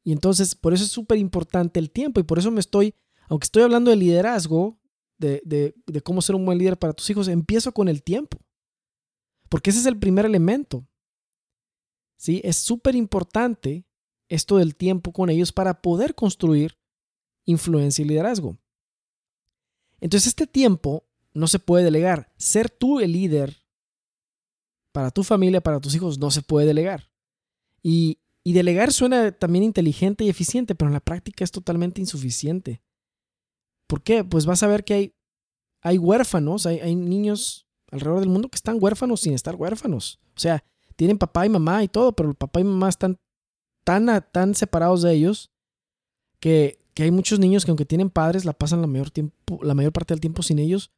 Y 0.03 0.11
entonces, 0.11 0.55
por 0.55 0.73
eso 0.73 0.83
es 0.83 0.91
súper 0.91 1.17
importante 1.17 1.79
el 1.79 1.91
tiempo 1.91 2.19
y 2.19 2.23
por 2.23 2.39
eso 2.39 2.49
me 2.49 2.59
estoy, 2.59 2.95
aunque 3.27 3.45
estoy 3.45 3.63
hablando 3.63 3.91
de 3.91 3.97
liderazgo, 3.97 4.79
de, 5.17 5.75
cómo 6.03 6.21
ser 6.21 6.35
un 6.35 6.45
buen 6.45 6.57
líder 6.57 6.77
para 6.77 6.93
tus 6.93 7.09
hijos, 7.09 7.27
empiezo 7.27 7.71
con 7.71 7.87
el 7.87 8.01
tiempo. 8.03 8.39
Porque 9.49 9.69
ese 9.69 9.79
es 9.79 9.85
el 9.85 9.99
primer 9.99 10.25
elemento. 10.25 10.87
¿Sí? 12.17 12.41
Es 12.43 12.57
súper 12.57 12.95
importante 12.95 13.85
esto 14.29 14.57
del 14.57 14.75
tiempo 14.75 15.11
con 15.11 15.29
ellos 15.29 15.51
para 15.51 15.81
poder 15.81 16.15
construir 16.15 16.77
influencia 17.45 18.03
y 18.03 18.07
liderazgo. 18.07 18.57
Entonces 20.01 20.27
este 20.27 20.47
tiempo 20.47 21.05
no 21.33 21.47
se 21.47 21.59
puede 21.59 21.85
delegar. 21.85 22.31
Ser 22.37 22.69
tú 22.69 22.99
el 22.99 23.13
líder 23.13 23.55
para 24.91 25.11
tu 25.11 25.23
familia, 25.23 25.61
para 25.61 25.79
tus 25.79 25.95
hijos, 25.95 26.19
no 26.19 26.31
se 26.31 26.41
puede 26.41 26.67
delegar. 26.67 27.09
Y, 27.81 28.17
delegar 28.43 28.91
suena 28.91 29.31
también 29.31 29.63
inteligente 29.63 30.23
y 30.23 30.29
eficiente, 30.29 30.75
pero 30.75 30.89
en 30.89 30.93
la 30.93 30.99
práctica 30.99 31.43
es 31.43 31.51
totalmente 31.51 32.01
insuficiente. 32.01 32.81
¿Por 33.87 34.01
qué? 34.01 34.23
Pues 34.23 34.45
vas 34.45 34.63
a 34.63 34.67
ver 34.67 34.83
que 34.83 34.93
hay, 34.93 35.15
hay 35.81 35.97
huérfanos, 35.97 36.65
hay, 36.65 36.79
hay 36.79 36.95
niños 36.95 37.67
alrededor 37.91 38.19
del 38.19 38.29
mundo 38.29 38.49
que 38.49 38.55
están 38.55 38.77
huérfanos 38.79 39.21
sin 39.21 39.33
estar 39.33 39.55
huérfanos. 39.55 40.19
O 40.35 40.39
sea, 40.39 40.63
tienen 40.95 41.17
papá 41.17 41.45
y 41.45 41.49
mamá 41.49 41.83
y 41.83 41.87
todo, 41.87 42.13
pero 42.13 42.29
el 42.29 42.35
papá 42.35 42.59
y 42.59 42.63
mamá 42.63 42.89
están 42.89 43.19
tan, 43.83 44.07
tan 44.31 44.55
separados 44.55 45.01
de 45.01 45.13
ellos 45.13 45.51
que, 46.39 46.80
que, 47.01 47.05
hay 47.05 47.11
muchos 47.11 47.39
niños 47.39 47.65
que 47.65 47.71
aunque 47.71 47.85
tienen 47.85 48.09
padres 48.09 48.45
la 48.45 48.53
pasan 48.53 48.81
la 48.81 48.87
mayor, 48.87 49.09
tiempo, 49.09 49.59
la 49.63 49.73
mayor 49.73 49.91
parte 49.91 50.13
del 50.13 50.21
tiempo 50.21 50.43
sin 50.43 50.59
ellos 50.59 50.91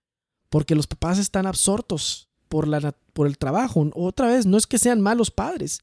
porque 0.50 0.76
los 0.76 0.86
papás 0.86 1.18
están 1.18 1.48
absortos 1.48 2.30
por, 2.48 2.68
la, 2.68 2.96
por 3.14 3.26
el 3.26 3.40
trabajo. 3.40 3.90
Otra 3.96 4.28
vez, 4.28 4.46
no 4.46 4.56
es 4.56 4.68
que 4.68 4.78
sean 4.78 5.02
malos 5.02 5.32
padres, 5.32 5.80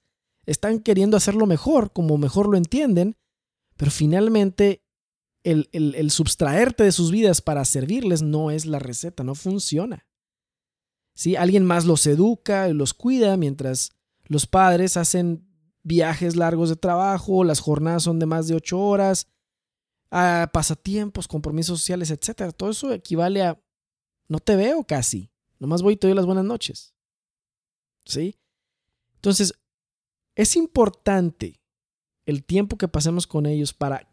están 0.46 0.78
queriendo 0.78 1.16
hacerlo 1.16 1.46
mejor, 1.46 1.92
como 1.92 2.18
mejor 2.18 2.48
lo 2.48 2.56
entienden, 2.56 3.16
pero 3.76 3.90
finalmente 3.90 4.84
el, 5.42 5.68
el, 5.72 5.96
el 5.96 6.12
subtraerte 6.12 6.84
de 6.84 6.92
sus 6.92 7.10
vidas 7.10 7.40
para 7.40 7.64
servirles 7.64 8.22
no 8.22 8.52
es 8.52 8.64
la 8.64 8.78
receta, 8.78 9.24
no 9.24 9.34
funciona. 9.34 10.06
¿Sí? 11.14 11.34
Alguien 11.34 11.64
más 11.64 11.84
los 11.84 12.06
educa 12.06 12.68
y 12.68 12.72
los 12.72 12.94
cuida 12.94 13.36
mientras 13.36 13.90
los 14.22 14.46
padres 14.46 14.96
hacen 14.96 15.48
viajes 15.82 16.36
largos 16.36 16.68
de 16.68 16.76
trabajo, 16.76 17.42
las 17.42 17.58
jornadas 17.58 18.04
son 18.04 18.20
de 18.20 18.26
más 18.26 18.46
de 18.46 18.54
ocho 18.54 18.78
horas, 18.78 19.26
a 20.10 20.50
pasatiempos, 20.52 21.28
compromisos 21.28 21.78
sociales, 21.78 22.10
etc. 22.10 22.52
Todo 22.56 22.70
eso 22.70 22.92
equivale 22.92 23.42
a 23.42 23.60
no 24.28 24.38
te 24.38 24.54
veo 24.54 24.84
casi, 24.84 25.30
nomás 25.58 25.82
voy 25.82 25.94
y 25.94 25.96
te 25.96 26.06
doy 26.06 26.14
las 26.14 26.26
buenas 26.26 26.44
noches. 26.44 26.94
¿Sí? 28.04 28.36
Entonces, 29.16 29.52
es 30.34 30.56
importante 30.56 31.60
el 32.26 32.44
tiempo 32.44 32.78
que 32.78 32.88
pasemos 32.88 33.26
con 33.26 33.46
ellos 33.46 33.74
para, 33.74 34.08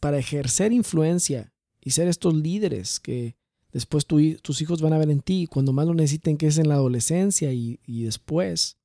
para 0.00 0.18
ejercer 0.18 0.72
influencia 0.72 1.52
y 1.80 1.90
ser 1.90 2.08
estos 2.08 2.34
líderes 2.34 3.00
que 3.00 3.36
después 3.72 4.06
tus 4.06 4.60
hijos 4.62 4.80
van 4.80 4.92
a 4.92 4.98
ver 4.98 5.10
en 5.10 5.20
ti 5.20 5.46
cuando 5.46 5.72
más 5.72 5.86
lo 5.86 5.94
necesiten, 5.94 6.38
que 6.38 6.46
es 6.46 6.58
en 6.58 6.68
la 6.68 6.74
adolescencia 6.74 7.52
y, 7.52 7.80
y 7.84 8.04
después. 8.04 8.78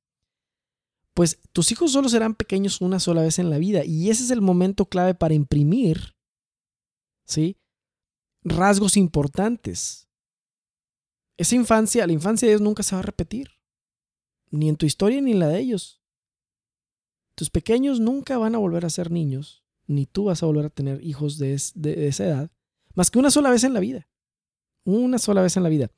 Pues 1.14 1.38
tus 1.52 1.70
hijos 1.70 1.92
solo 1.92 2.08
serán 2.08 2.34
pequeños 2.34 2.80
una 2.80 2.98
sola 2.98 3.22
vez 3.22 3.38
en 3.38 3.50
la 3.50 3.58
vida 3.58 3.84
y 3.84 4.10
ese 4.10 4.24
es 4.24 4.30
el 4.30 4.40
momento 4.40 4.86
clave 4.86 5.14
para 5.14 5.34
imprimir 5.34 6.16
¿sí? 7.24 7.56
rasgos 8.44 8.96
importantes. 8.96 10.08
Esa 11.36 11.54
infancia, 11.54 12.06
la 12.06 12.12
infancia 12.12 12.46
de 12.46 12.54
ellos 12.54 12.62
nunca 12.62 12.82
se 12.82 12.94
va 12.94 13.00
a 13.00 13.04
repetir, 13.04 13.50
ni 14.50 14.68
en 14.68 14.76
tu 14.76 14.86
historia 14.86 15.20
ni 15.20 15.32
en 15.32 15.38
la 15.38 15.48
de 15.48 15.60
ellos. 15.60 16.02
Tus 17.34 17.50
pequeños 17.50 18.00
nunca 18.00 18.38
van 18.38 18.54
a 18.54 18.58
volver 18.58 18.84
a 18.84 18.90
ser 18.90 19.10
niños, 19.10 19.64
ni 19.86 20.06
tú 20.06 20.24
vas 20.24 20.42
a 20.42 20.46
volver 20.46 20.66
a 20.66 20.70
tener 20.70 21.04
hijos 21.04 21.38
de, 21.38 21.60
de 21.74 22.08
esa 22.08 22.24
edad, 22.24 22.50
más 22.94 23.10
que 23.10 23.18
una 23.18 23.30
sola 23.30 23.50
vez 23.50 23.64
en 23.64 23.74
la 23.74 23.80
vida. 23.80 24.08
Una 24.84 25.18
sola 25.18 25.42
vez 25.42 25.56
en 25.56 25.62
la 25.62 25.68
vida. 25.68 25.90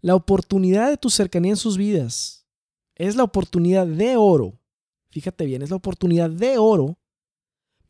La 0.00 0.14
oportunidad 0.14 0.88
de 0.88 0.96
tu 0.96 1.10
cercanía 1.10 1.50
en 1.50 1.56
sus 1.56 1.76
vidas 1.76 2.46
es 2.94 3.16
la 3.16 3.24
oportunidad 3.24 3.86
de 3.86 4.16
oro. 4.16 4.58
Fíjate 5.10 5.44
bien, 5.44 5.62
es 5.62 5.70
la 5.70 5.76
oportunidad 5.76 6.30
de 6.30 6.56
oro 6.58 6.98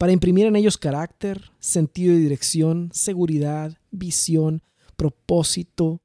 para 0.02 0.10
imprimir 0.10 0.46
en 0.46 0.56
ellos 0.56 0.78
carácter, 0.78 1.52
sentido 1.60 2.12
de 2.12 2.18
dirección, 2.18 2.90
seguridad, 2.92 3.78
visión, 3.92 4.60
propósito, 4.96 6.02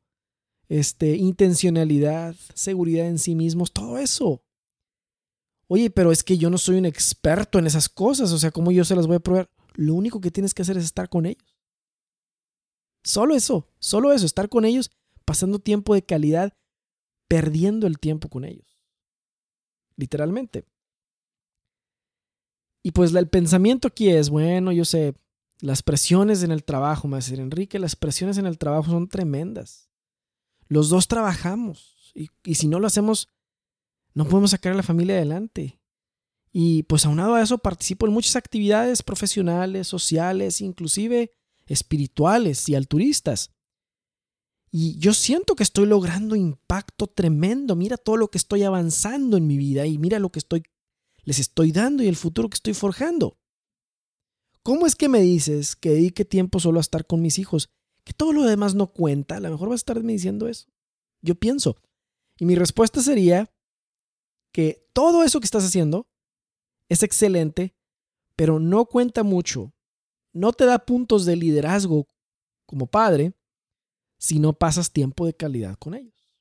este, 0.69 1.15
intencionalidad, 1.15 2.35
seguridad 2.53 3.07
en 3.07 3.17
sí 3.17 3.33
mismos, 3.33 3.71
todo 3.71 3.97
eso. 3.97 4.43
Oye, 5.67 5.89
pero 5.89 6.11
es 6.11 6.23
que 6.23 6.37
yo 6.37 6.51
no 6.51 6.59
soy 6.59 6.77
un 6.77 6.85
experto 6.85 7.57
en 7.57 7.65
esas 7.65 7.89
cosas, 7.89 8.31
o 8.33 8.37
sea, 8.37 8.51
¿cómo 8.51 8.71
yo 8.71 8.85
se 8.85 8.95
las 8.95 9.07
voy 9.07 9.15
a 9.15 9.19
probar? 9.19 9.49
Lo 9.73 9.95
único 9.95 10.21
que 10.21 10.29
tienes 10.29 10.53
que 10.53 10.61
hacer 10.61 10.77
es 10.77 10.83
estar 10.83 11.09
con 11.09 11.25
ellos. 11.25 11.57
Solo 13.03 13.33
eso, 13.33 13.67
solo 13.79 14.13
eso, 14.13 14.27
estar 14.27 14.47
con 14.47 14.63
ellos, 14.63 14.91
pasando 15.25 15.57
tiempo 15.57 15.95
de 15.95 16.03
calidad, 16.03 16.53
perdiendo 17.27 17.87
el 17.87 17.97
tiempo 17.97 18.29
con 18.29 18.45
ellos. 18.45 18.79
Literalmente. 19.95 20.65
Y 22.87 22.91
pues 22.91 23.13
el 23.13 23.27
pensamiento 23.27 23.89
aquí 23.89 24.07
es, 24.07 24.29
bueno, 24.29 24.71
yo 24.71 24.85
sé, 24.85 25.13
las 25.59 25.83
presiones 25.83 26.43
en 26.43 26.53
el 26.53 26.63
trabajo, 26.63 27.09
me 27.09 27.11
va 27.11 27.17
a 27.17 27.19
decir 27.19 27.41
Enrique, 27.41 27.79
las 27.79 27.97
presiones 27.97 28.37
en 28.37 28.45
el 28.45 28.57
trabajo 28.57 28.89
son 28.89 29.09
tremendas. 29.09 29.89
Los 30.69 30.87
dos 30.87 31.09
trabajamos 31.09 32.13
y, 32.15 32.29
y 32.45 32.55
si 32.55 32.69
no 32.69 32.79
lo 32.79 32.87
hacemos, 32.87 33.27
no 34.13 34.23
podemos 34.23 34.51
sacar 34.51 34.71
a 34.71 34.77
la 34.77 34.83
familia 34.83 35.15
adelante. 35.15 35.81
Y 36.53 36.83
pues 36.83 37.05
aunado 37.05 37.35
a 37.35 37.41
eso 37.41 37.57
participo 37.57 38.07
en 38.07 38.13
muchas 38.13 38.37
actividades 38.37 39.03
profesionales, 39.03 39.89
sociales, 39.89 40.61
inclusive 40.61 41.31
espirituales 41.65 42.69
y 42.69 42.75
alturistas. 42.75 43.51
Y 44.71 44.97
yo 44.97 45.13
siento 45.13 45.57
que 45.57 45.63
estoy 45.63 45.87
logrando 45.87 46.37
impacto 46.37 47.07
tremendo. 47.07 47.75
Mira 47.75 47.97
todo 47.97 48.15
lo 48.15 48.29
que 48.29 48.37
estoy 48.37 48.63
avanzando 48.63 49.35
en 49.35 49.45
mi 49.45 49.57
vida 49.57 49.85
y 49.85 49.97
mira 49.97 50.19
lo 50.19 50.31
que 50.31 50.39
estoy 50.39 50.63
les 51.27 51.39
estoy 51.39 51.73
dando 51.73 52.03
y 52.03 52.07
el 52.07 52.15
futuro 52.15 52.49
que 52.49 52.55
estoy 52.55 52.73
forjando. 52.73 53.37
¿Cómo 54.63 54.87
es 54.87 54.95
que 54.95 55.09
me 55.09 55.19
dices 55.19 55.75
que 55.75 55.89
dedique 55.89 56.23
tiempo 56.23 56.61
solo 56.61 56.79
a 56.79 56.81
estar 56.81 57.05
con 57.05 57.21
mis 57.21 57.37
hijos? 57.37 57.69
Que 58.05 58.13
todo 58.13 58.31
lo 58.31 58.43
demás 58.43 58.75
no 58.75 58.93
cuenta. 58.93 59.35
A 59.35 59.41
lo 59.41 59.49
mejor 59.49 59.67
vas 59.67 59.73
a 59.73 59.83
estarme 59.83 60.13
diciendo 60.13 60.47
eso. 60.47 60.69
Yo 61.21 61.35
pienso. 61.35 61.75
Y 62.39 62.45
mi 62.45 62.55
respuesta 62.55 63.01
sería 63.01 63.51
que 64.53 64.87
todo 64.93 65.25
eso 65.25 65.41
que 65.41 65.45
estás 65.45 65.65
haciendo 65.65 66.07
es 66.87 67.03
excelente, 67.03 67.75
pero 68.37 68.61
no 68.61 68.85
cuenta 68.85 69.23
mucho. 69.23 69.73
No 70.31 70.53
te 70.53 70.63
da 70.63 70.79
puntos 70.79 71.25
de 71.25 71.35
liderazgo 71.35 72.07
como 72.65 72.87
padre 72.87 73.33
si 74.17 74.39
no 74.39 74.53
pasas 74.53 74.93
tiempo 74.93 75.25
de 75.25 75.33
calidad 75.33 75.75
con 75.77 75.93
ellos. 75.93 76.33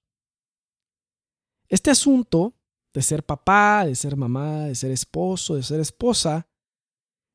Este 1.69 1.91
asunto 1.91 2.56
de 2.97 3.03
ser 3.03 3.27
papá, 3.27 3.85
de 3.85 3.95
ser 3.95 4.17
mamá, 4.17 4.61
de 4.61 4.75
ser 4.75 4.91
esposo, 4.91 5.55
de 5.55 5.63
ser 5.63 5.81
esposa, 5.81 6.49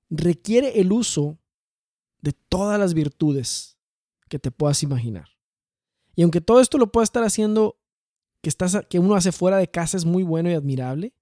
requiere 0.09 0.81
el 0.81 0.91
uso 0.91 1.37
de 2.19 2.33
todas 2.33 2.79
las 2.79 2.95
virtudes 2.95 3.77
que 4.27 4.39
te 4.39 4.49
puedas 4.49 4.81
imaginar. 4.81 5.29
Y 6.15 6.23
aunque 6.23 6.41
todo 6.41 6.61
esto 6.61 6.79
lo 6.79 6.91
pueda 6.91 7.03
estar 7.03 7.23
haciendo 7.23 7.79
que, 8.41 8.49
estás, 8.49 8.75
que 8.89 8.97
uno 8.97 9.13
hace 9.13 9.31
fuera 9.31 9.57
de 9.57 9.69
casa 9.69 9.97
es 9.97 10.03
muy 10.03 10.23
bueno 10.23 10.49
y 10.49 10.55
admirable, 10.55 11.13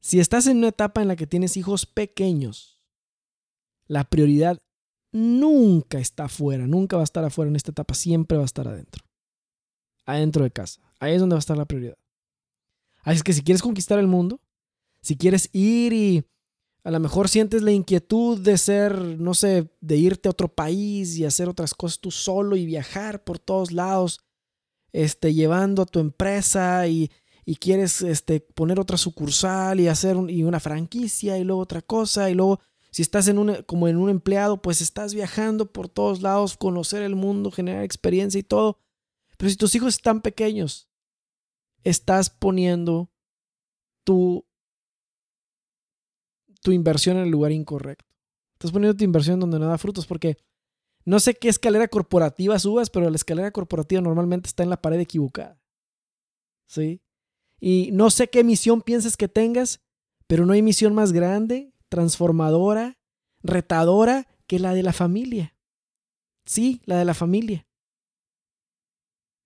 si 0.00 0.18
estás 0.18 0.48
en 0.48 0.56
una 0.56 0.68
etapa 0.68 1.00
en 1.00 1.06
la 1.06 1.14
que 1.14 1.28
tienes 1.28 1.56
hijos 1.56 1.86
pequeños, 1.86 2.82
la 3.86 4.02
prioridad 4.02 4.60
nunca 5.12 6.00
está 6.00 6.24
afuera, 6.24 6.66
nunca 6.66 6.96
va 6.96 7.02
a 7.02 7.04
estar 7.04 7.24
afuera 7.24 7.50
en 7.50 7.54
esta 7.54 7.70
etapa, 7.70 7.94
siempre 7.94 8.36
va 8.36 8.42
a 8.42 8.46
estar 8.46 8.66
adentro. 8.66 9.04
Adentro 10.06 10.42
de 10.42 10.50
casa. 10.50 10.80
Ahí 10.98 11.14
es 11.14 11.20
donde 11.20 11.34
va 11.34 11.38
a 11.38 11.46
estar 11.46 11.56
la 11.56 11.66
prioridad. 11.66 11.99
Así 13.02 13.16
es 13.16 13.22
que 13.22 13.32
si 13.32 13.42
quieres 13.42 13.62
conquistar 13.62 13.98
el 13.98 14.06
mundo, 14.06 14.40
si 15.02 15.16
quieres 15.16 15.48
ir 15.52 15.92
y 15.92 16.24
a 16.82 16.90
lo 16.90 17.00
mejor 17.00 17.28
sientes 17.28 17.62
la 17.62 17.72
inquietud 17.72 18.38
de 18.38 18.56
ser, 18.56 18.98
no 18.98 19.34
sé, 19.34 19.70
de 19.80 19.96
irte 19.96 20.28
a 20.28 20.32
otro 20.32 20.48
país 20.48 21.16
y 21.16 21.24
hacer 21.24 21.48
otras 21.48 21.74
cosas 21.74 22.00
tú 22.00 22.10
solo 22.10 22.56
y 22.56 22.64
viajar 22.64 23.22
por 23.22 23.38
todos 23.38 23.72
lados, 23.72 24.20
este, 24.92 25.34
llevando 25.34 25.82
a 25.82 25.86
tu 25.86 26.00
empresa 26.00 26.86
y, 26.86 27.10
y 27.44 27.56
quieres 27.56 28.02
este, 28.02 28.40
poner 28.40 28.80
otra 28.80 28.96
sucursal 28.96 29.80
y 29.80 29.88
hacer 29.88 30.16
y 30.28 30.42
una 30.42 30.60
franquicia 30.60 31.38
y 31.38 31.44
luego 31.44 31.60
otra 31.60 31.82
cosa 31.82 32.30
y 32.30 32.34
luego 32.34 32.60
si 32.90 33.02
estás 33.02 33.28
en 33.28 33.38
un, 33.38 33.62
como 33.66 33.86
en 33.86 33.96
un 33.96 34.10
empleado, 34.10 34.60
pues 34.60 34.80
estás 34.80 35.14
viajando 35.14 35.70
por 35.72 35.88
todos 35.88 36.22
lados, 36.22 36.56
conocer 36.56 37.02
el 37.02 37.14
mundo, 37.14 37.52
generar 37.52 37.84
experiencia 37.84 38.38
y 38.38 38.42
todo. 38.42 38.78
Pero 39.36 39.48
si 39.48 39.56
tus 39.56 39.74
hijos 39.74 39.94
están 39.94 40.22
pequeños, 40.22 40.89
estás 41.84 42.30
poniendo 42.30 43.10
tu, 44.04 44.46
tu 46.62 46.72
inversión 46.72 47.16
en 47.16 47.24
el 47.24 47.30
lugar 47.30 47.52
incorrecto. 47.52 48.04
Estás 48.54 48.72
poniendo 48.72 48.96
tu 48.96 49.04
inversión 49.04 49.40
donde 49.40 49.58
no 49.58 49.66
da 49.66 49.78
frutos 49.78 50.06
porque 50.06 50.36
no 51.04 51.18
sé 51.18 51.34
qué 51.34 51.48
escalera 51.48 51.88
corporativa 51.88 52.58
subas, 52.58 52.90
pero 52.90 53.08
la 53.08 53.16
escalera 53.16 53.50
corporativa 53.50 54.00
normalmente 54.00 54.48
está 54.48 54.62
en 54.62 54.70
la 54.70 54.80
pared 54.80 55.00
equivocada. 55.00 55.60
¿Sí? 56.68 57.02
Y 57.58 57.90
no 57.92 58.10
sé 58.10 58.28
qué 58.28 58.44
misión 58.44 58.82
piensas 58.82 59.16
que 59.16 59.28
tengas, 59.28 59.80
pero 60.26 60.46
no 60.46 60.52
hay 60.52 60.62
misión 60.62 60.94
más 60.94 61.12
grande, 61.12 61.74
transformadora, 61.88 62.98
retadora 63.42 64.28
que 64.46 64.58
la 64.58 64.74
de 64.74 64.82
la 64.82 64.92
familia. 64.92 65.56
Sí, 66.44 66.82
la 66.84 66.98
de 66.98 67.04
la 67.04 67.14
familia. 67.14 67.66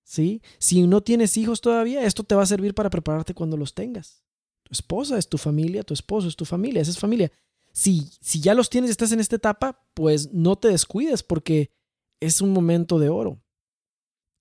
¿Sí? 0.05 0.43
Si 0.59 0.87
no 0.87 1.03
tienes 1.03 1.37
hijos 1.37 1.61
todavía, 1.61 2.05
esto 2.05 2.23
te 2.23 2.35
va 2.35 2.43
a 2.43 2.47
servir 2.47 2.75
para 2.75 2.91
prepararte 2.91 3.35
cuando 3.35 3.57
los 3.57 3.75
tengas. 3.75 4.23
Tu 4.63 4.73
esposa 4.73 5.19
es 5.19 5.29
tu 5.29 5.39
familia, 5.39 5.83
tu 5.83 5.95
esposo 5.95 6.29
es 6.29 6.37
tu 6.37 6.45
familia, 6.45 6.83
esa 6.83 6.93
es 6.93 6.99
familia. 6.99 7.33
Si, 7.73 8.09
si 8.21 8.41
ya 8.41 8.55
los 8.55 8.71
tienes 8.71 8.89
y 8.89 8.93
estás 8.93 9.11
en 9.13 9.21
esta 9.21 9.37
etapa, 9.37 9.85
pues 9.95 10.33
no 10.33 10.57
te 10.57 10.69
descuides 10.69 11.23
porque 11.23 11.73
es 12.21 12.41
un 12.41 12.53
momento 12.53 12.99
de 12.99 13.09
oro. 13.09 13.43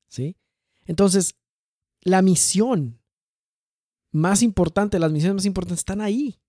¿Sí? 0.08 0.38
Entonces, 0.86 1.36
la 2.02 2.22
misión 2.22 3.02
más 4.12 4.44
importante, 4.44 5.00
las 5.00 5.12
misiones 5.12 5.36
más 5.36 5.46
importantes 5.46 5.80
están 5.80 6.02
ahí. 6.02 6.40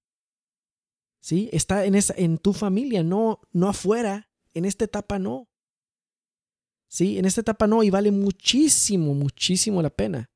¿Sí? 1.20 1.48
Está 1.52 1.86
en, 1.86 1.94
esa, 1.94 2.12
en 2.18 2.36
tu 2.36 2.52
familia, 2.52 3.02
no, 3.02 3.40
no 3.52 3.68
afuera. 3.68 4.28
En 4.52 4.66
esta 4.66 4.84
etapa 4.84 5.18
no. 5.18 5.48
¿Sí? 6.94 7.18
En 7.18 7.24
esta 7.24 7.40
etapa 7.40 7.66
no, 7.66 7.82
y 7.82 7.90
vale 7.90 8.12
muchísimo, 8.12 9.14
muchísimo 9.14 9.82
la 9.82 9.90
pena. 9.90 10.30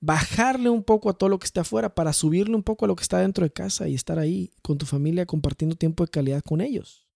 Bajarle 0.00 0.68
un 0.68 0.84
poco 0.84 1.10
a 1.10 1.14
todo 1.14 1.28
lo 1.28 1.40
que 1.40 1.46
está 1.46 1.62
afuera 1.62 1.92
para 1.92 2.12
subirle 2.12 2.54
un 2.54 2.62
poco 2.62 2.84
a 2.84 2.88
lo 2.88 2.94
que 2.94 3.02
está 3.02 3.18
dentro 3.18 3.44
de 3.44 3.50
casa 3.50 3.88
y 3.88 3.94
estar 3.94 4.20
ahí 4.20 4.52
con 4.62 4.78
tu 4.78 4.86
familia 4.86 5.26
compartiendo 5.26 5.74
tiempo 5.74 6.04
de 6.04 6.10
calidad 6.10 6.42
con 6.42 6.60
ellos. 6.60 7.08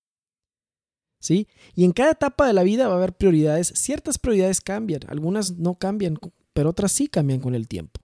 ¿Sí? 1.20 1.46
Y 1.76 1.84
en 1.84 1.92
cada 1.92 2.12
etapa 2.12 2.46
de 2.48 2.54
la 2.54 2.64
vida 2.64 2.88
va 2.88 2.94
a 2.94 2.96
haber 2.96 3.16
prioridades. 3.16 3.68
Ciertas 3.68 4.18
prioridades 4.18 4.60
cambian, 4.60 5.02
algunas 5.06 5.52
no 5.52 5.78
cambian, 5.78 6.18
pero 6.52 6.70
otras 6.70 6.90
sí 6.90 7.06
cambian 7.06 7.40
con 7.40 7.54
el 7.54 7.68
tiempo. 7.68 8.00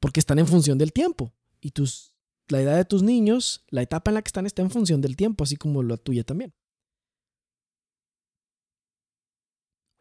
Porque 0.00 0.18
están 0.18 0.40
en 0.40 0.48
función 0.48 0.78
del 0.78 0.92
tiempo. 0.92 1.32
Y 1.60 1.70
tus, 1.70 2.16
la 2.48 2.60
edad 2.60 2.76
de 2.76 2.84
tus 2.84 3.04
niños, 3.04 3.64
la 3.68 3.82
etapa 3.82 4.10
en 4.10 4.16
la 4.16 4.22
que 4.22 4.28
están 4.28 4.46
está 4.46 4.62
en 4.62 4.70
función 4.70 5.00
del 5.00 5.14
tiempo, 5.14 5.44
así 5.44 5.56
como 5.56 5.82
la 5.84 5.96
tuya 5.96 6.24
también. 6.24 6.54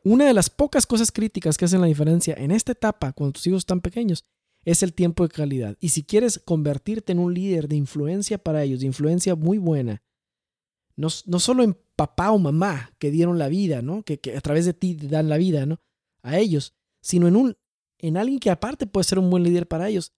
Una 0.03 0.25
de 0.25 0.33
las 0.33 0.49
pocas 0.49 0.87
cosas 0.87 1.11
críticas 1.11 1.57
que 1.57 1.65
hacen 1.65 1.81
la 1.81 1.87
diferencia 1.87 2.33
en 2.35 2.51
esta 2.51 2.71
etapa, 2.71 3.13
cuando 3.13 3.33
tus 3.33 3.45
hijos 3.45 3.59
están 3.59 3.81
pequeños, 3.81 4.25
es 4.65 4.83
el 4.83 4.93
tiempo 4.93 5.23
de 5.23 5.33
calidad. 5.33 5.77
Y 5.79 5.89
si 5.89 6.03
quieres 6.03 6.39
convertirte 6.39 7.11
en 7.11 7.19
un 7.19 7.33
líder 7.33 7.67
de 7.67 7.75
influencia 7.75 8.37
para 8.37 8.63
ellos, 8.63 8.79
de 8.79 8.87
influencia 8.87 9.35
muy 9.35 9.57
buena, 9.57 10.03
no, 10.95 11.07
no 11.25 11.39
solo 11.39 11.63
en 11.63 11.77
papá 11.95 12.31
o 12.31 12.39
mamá 12.39 12.93
que 12.99 13.11
dieron 13.11 13.37
la 13.37 13.47
vida, 13.47 13.81
¿no? 13.81 14.03
Que, 14.03 14.19
a 14.35 14.41
través 14.41 14.65
de 14.65 14.73
ti 14.73 14.95
dan 14.95 15.29
la 15.29 15.37
vida, 15.37 15.65
¿no? 15.65 15.79
A 16.21 16.37
ellos, 16.37 16.75
sino 17.01 17.27
en, 17.27 17.35
un, 17.35 17.57
en 17.99 18.17
alguien 18.17 18.39
que 18.39 18.49
aparte 18.49 18.87
puede 18.87 19.03
ser 19.03 19.19
un 19.19 19.29
buen 19.29 19.43
líder 19.43 19.67
para 19.67 19.87
ellos, 19.87 20.13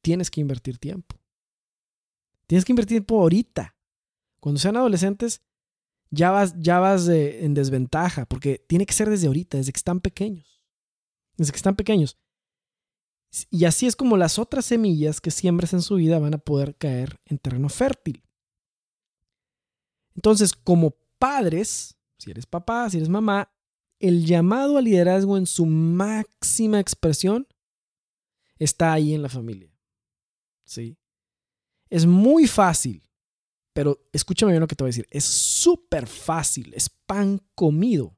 tienes 0.00 0.30
que 0.30 0.40
invertir 0.40 0.78
tiempo. 0.78 1.16
Tienes 2.46 2.64
que 2.64 2.72
invertir 2.72 2.98
tiempo 2.98 3.20
ahorita. 3.20 3.76
Cuando 4.40 4.60
sean 4.60 4.76
adolescentes, 4.76 5.42
ya 6.14 6.30
vas, 6.30 6.54
ya 6.58 6.78
vas 6.78 7.08
en 7.08 7.54
desventaja, 7.54 8.26
porque 8.26 8.64
tiene 8.66 8.86
que 8.86 8.94
ser 8.94 9.10
desde 9.10 9.26
ahorita, 9.26 9.58
desde 9.58 9.72
que 9.72 9.78
están 9.78 10.00
pequeños. 10.00 10.62
Desde 11.36 11.52
que 11.52 11.56
están 11.56 11.76
pequeños. 11.76 12.18
Y 13.50 13.64
así 13.64 13.86
es 13.86 13.96
como 13.96 14.16
las 14.16 14.38
otras 14.38 14.64
semillas 14.64 15.20
que 15.20 15.30
siembres 15.30 15.72
en 15.72 15.82
su 15.82 15.96
vida 15.96 16.18
van 16.18 16.34
a 16.34 16.38
poder 16.38 16.76
caer 16.76 17.20
en 17.26 17.38
terreno 17.38 17.68
fértil. 17.68 18.22
Entonces, 20.14 20.52
como 20.52 20.96
padres, 21.18 21.96
si 22.18 22.30
eres 22.30 22.46
papá, 22.46 22.88
si 22.88 22.98
eres 22.98 23.08
mamá, 23.08 23.52
el 23.98 24.24
llamado 24.24 24.78
al 24.78 24.84
liderazgo 24.84 25.36
en 25.36 25.46
su 25.46 25.66
máxima 25.66 26.78
expresión 26.78 27.48
está 28.58 28.92
ahí 28.92 29.14
en 29.14 29.22
la 29.22 29.28
familia. 29.28 29.74
¿Sí? 30.64 30.96
Es 31.90 32.06
muy 32.06 32.46
fácil 32.46 33.02
pero 33.74 34.00
escúchame 34.12 34.52
bien 34.52 34.60
lo 34.60 34.68
que 34.68 34.76
te 34.76 34.84
voy 34.84 34.88
a 34.88 34.94
decir. 34.94 35.06
Es 35.10 35.24
súper 35.24 36.06
fácil, 36.06 36.72
es 36.74 36.88
pan 36.88 37.42
comido 37.54 38.16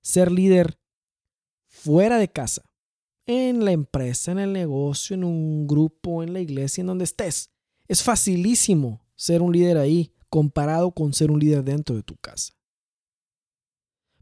ser 0.00 0.32
líder 0.32 0.78
fuera 1.66 2.18
de 2.18 2.28
casa, 2.28 2.62
en 3.26 3.64
la 3.64 3.72
empresa, 3.72 4.32
en 4.32 4.38
el 4.38 4.52
negocio, 4.52 5.14
en 5.14 5.24
un 5.24 5.66
grupo, 5.66 6.22
en 6.22 6.32
la 6.32 6.40
iglesia, 6.40 6.80
en 6.80 6.86
donde 6.88 7.04
estés. 7.04 7.50
Es 7.86 8.02
facilísimo 8.02 9.04
ser 9.14 9.42
un 9.42 9.52
líder 9.52 9.76
ahí 9.76 10.12
comparado 10.28 10.92
con 10.92 11.12
ser 11.12 11.30
un 11.30 11.38
líder 11.38 11.62
dentro 11.62 11.94
de 11.94 12.02
tu 12.02 12.16
casa. 12.16 12.54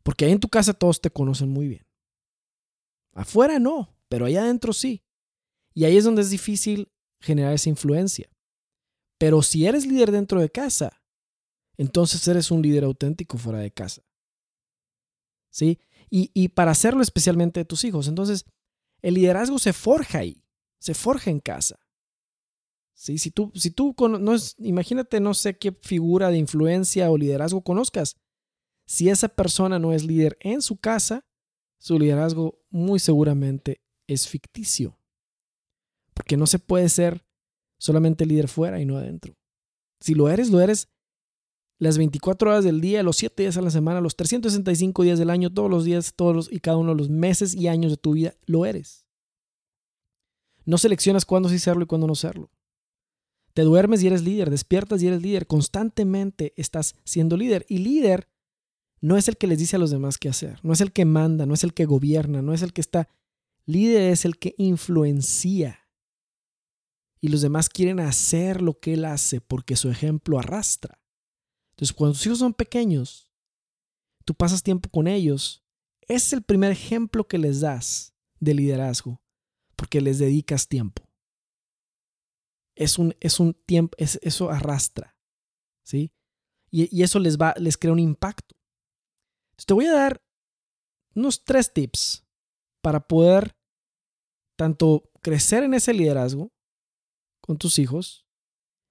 Porque 0.03 0.25
ahí 0.25 0.33
en 0.33 0.41
tu 0.41 0.49
casa 0.49 0.73
todos 0.73 1.01
te 1.01 1.11
conocen 1.11 1.51
muy 1.51 1.69
bien. 1.69 1.87
Afuera 3.13 3.59
no, 3.59 3.95
pero 4.09 4.27
allá 4.27 4.43
adentro 4.43 4.73
sí. 4.73 5.03
Y 5.75 5.85
ahí 5.85 5.97
es 5.97 6.05
donde 6.05 6.23
es 6.23 6.31
difícil 6.31 6.91
generar 7.21 7.53
esa 7.53 7.69
influencia. 7.69 8.31
Pero 9.19 9.43
si 9.43 9.67
eres 9.67 9.85
líder 9.85 10.13
dentro 10.13 10.41
de 10.41 10.49
casa, 10.49 11.03
entonces 11.77 12.27
eres 12.27 12.51
un 12.51 12.63
líder 12.63 12.85
auténtico 12.85 13.37
fuera 13.37 13.59
de 13.59 13.73
casa. 13.73 14.03
¿Sí? 15.51 15.81
Y, 16.11 16.49
para 16.49 16.71
hacerlo 16.71 17.03
especialmente 17.03 17.61
de 17.61 17.65
tus 17.67 17.85
hijos. 17.85 18.09
Entonces, 18.09 18.47
el 19.03 19.15
liderazgo 19.15 19.59
se 19.59 19.75
forja 19.75 20.21
ahí, 20.21 20.43
se 20.79 20.95
forja 20.95 21.31
en 21.31 21.41
casa. 21.41 21.79
¿Sí? 22.95 23.19
Si 23.19 23.31
tú, 23.31 23.53
si 23.55 23.71
tú 23.71 23.95
no 24.09 24.35
es, 24.35 24.57
imagínate, 24.59 25.21
no 25.21 25.35
sé 25.35 25.59
qué 25.59 25.73
figura 25.73 26.31
de 26.31 26.39
influencia 26.39 27.11
o 27.11 27.19
liderazgo 27.19 27.63
conozcas. 27.63 28.17
Si 28.87 29.11
esa 29.11 29.29
persona 29.29 29.79
no 29.79 29.93
es 29.93 30.05
líder 30.05 30.39
en 30.41 30.63
su 30.63 30.79
casa, 30.79 31.27
su 31.79 31.99
liderazgo 31.99 32.65
muy 32.71 32.99
seguramente 32.99 33.83
es 34.07 34.27
ficticio. 34.29 34.99
Porque 36.15 36.39
no 36.39 36.47
se 36.47 36.59
puede 36.59 36.89
ser 36.89 37.28
solamente 37.79 38.27
líder 38.27 38.49
fuera 38.49 38.81
y 38.81 38.85
no 38.85 38.97
adentro. 38.97 39.35
Si 40.01 40.15
lo 40.15 40.29
eres, 40.29 40.51
lo 40.51 40.61
eres 40.61 40.89
las 41.79 41.97
24 41.97 42.51
horas 42.51 42.65
del 42.65 42.81
día, 42.81 43.03
los 43.03 43.17
7 43.17 43.43
días 43.43 43.57
a 43.57 43.63
la 43.63 43.71
semana, 43.71 44.01
los 44.01 44.17
365 44.17 45.03
días 45.05 45.19
del 45.19 45.31
año, 45.31 45.53
todos 45.53 45.71
los 45.71 45.85
días, 45.85 46.13
todos 46.15 46.35
los, 46.35 46.53
y 46.53 46.59
cada 46.59 46.77
uno 46.77 46.91
de 46.91 46.97
los 46.97 47.09
meses 47.09 47.55
y 47.55 47.69
años 47.69 47.93
de 47.93 47.97
tu 47.97 48.13
vida, 48.13 48.35
lo 48.47 48.67
eres. 48.67 49.07
No 50.65 50.77
seleccionas 50.77 51.25
cuándo 51.25 51.49
sí 51.49 51.59
serlo 51.59 51.85
y 51.85 51.87
cuándo 51.87 52.07
no 52.07 52.15
serlo. 52.15 52.51
Te 53.55 53.63
duermes 53.63 54.03
y 54.03 54.09
eres 54.09 54.23
líder, 54.23 54.51
despiertas 54.51 55.03
y 55.03 55.07
eres 55.07 55.23
líder, 55.23 55.47
constantemente 55.47 56.53
estás 56.57 56.97
siendo 57.05 57.37
líder. 57.37 57.65
Y 57.69 57.79
líder 57.79 58.29
no 59.01 59.17
es 59.17 59.29
el 59.29 59.37
que 59.37 59.47
les 59.47 59.59
dice 59.59 59.77
a 59.77 59.79
los 59.79 59.91
demás 59.91 60.19
qué 60.19 60.29
hacer, 60.29 60.59
no 60.63 60.73
es 60.73 60.81
el 60.81 60.93
que 60.93 61.05
manda, 61.05 61.47
no 61.47 61.55
es 61.55 61.65
el 61.65 61.75
que 61.75 61.87
gobierna, 61.87 62.43
no 62.43 62.53
es 62.53 62.63
el 62.63 62.73
que 62.73 62.81
está. 62.81 63.09
Líder 63.67 64.13
es 64.13 64.25
el 64.25 64.39
que 64.39 64.55
influencia 64.59 65.88
y 67.21 67.29
los 67.29 67.41
demás 67.41 67.69
quieren 67.69 68.01
hacer 68.01 68.63
lo 68.63 68.79
que 68.79 68.95
él 68.95 69.05
hace 69.05 69.41
porque 69.41 69.77
su 69.77 69.91
ejemplo 69.91 70.39
arrastra. 70.39 71.01
Entonces, 71.71 71.95
cuando 71.95 72.15
tus 72.15 72.27
hijos 72.27 72.39
son 72.39 72.55
pequeños, 72.55 73.31
tú 74.25 74.35
pasas 74.35 74.63
tiempo 74.63 74.89
con 74.89 75.07
ellos, 75.07 75.65
es 76.03 76.33
el 76.33 76.43
primer 76.43 76.73
ejemplo 76.73 77.27
que 77.27 77.39
les 77.39 77.61
das 77.61 78.15
de 78.41 78.55
liderazgo 78.55 79.23
porque 79.77 80.01
les 80.01 80.19
dedicas 80.19 80.69
tiempo. 80.69 81.09
Es 82.75 82.99
un, 82.99 83.15
es 83.21 83.41
un 83.41 83.55
tiempo, 83.55 83.97
eso 83.99 84.51
arrastra, 84.51 85.17
¿sí? 85.85 86.13
Y, 86.71 86.97
y, 86.97 87.03
eso 87.03 87.19
les 87.19 87.39
va, 87.39 87.55
les 87.59 87.77
crea 87.77 87.93
un 87.93 87.99
impacto. 87.99 88.57
Te 89.67 89.75
voy 89.75 89.87
a 89.87 89.93
dar 89.93 90.23
unos 91.15 91.45
tres 91.45 91.73
tips 91.73 92.25
para 92.81 93.07
poder 93.07 93.57
tanto 94.57 95.11
crecer 95.21 95.63
en 95.63 95.75
ese 95.75 95.93
liderazgo 95.93 96.53
con 97.49 97.57
tus 97.57 97.79
hijos 97.79 98.27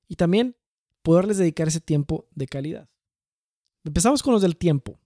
y 0.07 0.15
también 0.15 0.57
poderles 1.03 1.37
dedicar 1.37 1.67
ese 1.67 1.79
tiempo 1.79 2.27
de 2.33 2.47
calidad. 2.47 2.89
Empezamos 3.83 4.23
con 4.23 4.33
los 4.33 4.41
del 4.41 4.57
tiempo. 4.57 4.99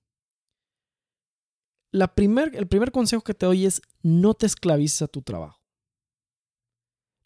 La 1.92 2.16
primer, 2.16 2.56
el 2.56 2.70
primer 2.70 2.94
consejo 2.94 3.24
que 3.24 3.34
te 3.34 3.46
doy 3.46 3.66
es 3.66 3.82
no 4.02 4.36
te 4.36 4.46
esclavices 4.46 5.02
a 5.02 5.08
tu 5.10 5.22
trabajo. 5.22 5.62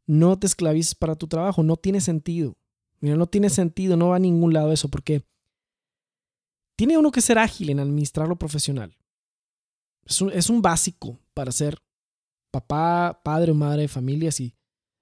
No 0.08 0.40
te 0.40 0.48
esclavices 0.48 0.96
para 0.96 1.16
tu 1.16 1.28
trabajo, 1.28 1.62
no 1.62 1.78
tiene 1.78 2.02
sentido. 2.02 2.58
Mira, 3.02 3.16
no 3.16 3.28
tiene 3.28 3.52
sentido, 3.52 3.96
no 3.96 4.10
va 4.10 4.16
a 4.16 4.20
ningún 4.20 4.52
lado 4.52 4.72
eso, 4.74 4.90
porque 4.90 5.28
tiene 6.76 6.98
uno 6.98 7.12
que 7.12 7.22
ser 7.22 7.38
ágil 7.38 7.70
en 7.70 7.80
administrar 7.80 8.28
lo 8.28 8.36
profesional. 8.36 8.98
Es 10.06 10.22
un, 10.22 10.32
es 10.32 10.50
un 10.50 10.64
básico 10.64 11.20
para 11.36 11.52
ser 11.52 11.78
papá, 12.50 13.22
padre 13.24 13.52
o 13.52 13.56
madre 13.56 13.84
de 13.84 13.88
familia 13.88 14.32
si, 14.32 14.56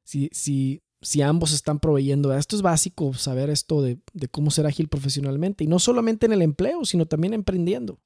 si, 0.03 0.29
si, 0.33 0.82
si 1.03 1.21
ambos 1.21 1.53
están 1.53 1.79
proveyendo. 1.79 2.33
Esto 2.33 2.55
es 2.55 2.61
básico, 2.61 3.13
saber 3.13 3.49
esto 3.49 3.81
de, 3.81 3.99
cómo 4.31 4.51
ser 4.51 4.65
ágil 4.65 4.87
profesionalmente. 4.87 5.63
Y 5.63 5.67
no 5.67 5.79
solamente 5.79 6.25
en 6.25 6.33
el 6.33 6.41
empleo, 6.41 6.85
sino 6.85 7.05
también 7.05 7.33
emprendiendo. 7.33 7.99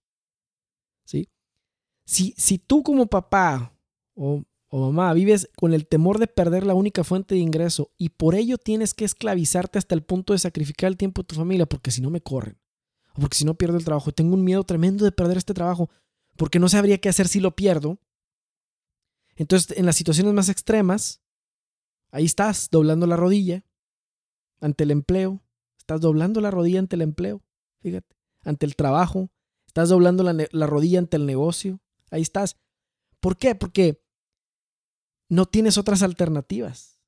¿Sí? 1.05 1.29
Si, 2.05 2.33
si 2.37 2.57
tú 2.57 2.83
como 2.83 3.07
papá 3.07 3.73
o, 4.15 4.43
o 4.69 4.91
mamá 4.91 5.13
vives 5.13 5.49
con 5.55 5.73
el 5.73 5.87
temor 5.87 6.19
de 6.19 6.27
perder 6.27 6.65
la 6.65 6.73
única 6.73 7.03
fuente 7.03 7.35
de 7.35 7.41
ingreso 7.41 7.91
y 7.97 8.09
por 8.09 8.35
ello 8.35 8.57
tienes 8.57 8.93
que 8.93 9.05
esclavizarte 9.05 9.77
hasta 9.77 9.95
el 9.95 10.03
punto 10.03 10.33
de 10.33 10.39
sacrificar 10.39 10.89
el 10.89 10.97
tiempo 10.97 11.21
de 11.21 11.27
tu 11.27 11.35
familia 11.35 11.65
porque 11.65 11.91
si 11.91 12.01
no 12.01 12.09
me 12.09 12.21
corren 12.21 12.57
o 13.13 13.21
porque 13.21 13.37
si 13.37 13.45
no 13.45 13.55
pierdo 13.55 13.77
el 13.77 13.85
trabajo, 13.85 14.11
tengo 14.11 14.33
un 14.33 14.43
miedo 14.43 14.63
tremendo 14.63 15.05
de 15.05 15.11
perder 15.11 15.37
este 15.37 15.53
trabajo 15.53 15.89
porque 16.35 16.59
no 16.59 16.69
sabría 16.69 16.97
qué 16.97 17.09
hacer 17.09 17.27
si 17.27 17.39
lo 17.39 17.55
pierdo. 17.55 17.99
Entonces, 19.35 19.77
en 19.77 19.85
las 19.85 19.95
situaciones 19.95 20.33
más 20.33 20.49
extremas, 20.49 21.21
ahí 22.17 22.25
estás 22.25 22.69
doblando 22.71 23.05
la 23.05 23.15
rodilla 23.15 23.63
ante 24.59 24.85
el 24.85 24.91
empleo, 24.91 25.43
estás 25.77 26.01
doblando 26.01 26.41
la 26.41 26.49
rodilla 26.49 26.79
ante 26.79 26.95
el 26.95 27.03
empleo, 27.03 27.43
fíjate, 27.79 28.15
ante 28.41 28.65
el 28.65 28.75
trabajo, 28.75 29.29
estás 29.67 29.89
doblando 29.89 30.23
la, 30.23 30.47
la 30.49 30.65
rodilla 30.65 30.97
ante 30.97 31.17
el 31.17 31.27
negocio, 31.27 31.79
ahí 32.09 32.23
estás. 32.23 32.57
¿Por 33.19 33.37
qué? 33.37 33.53
Porque 33.53 34.03
no 35.29 35.45
tienes 35.45 35.77
otras 35.77 36.01
alternativas. 36.01 36.99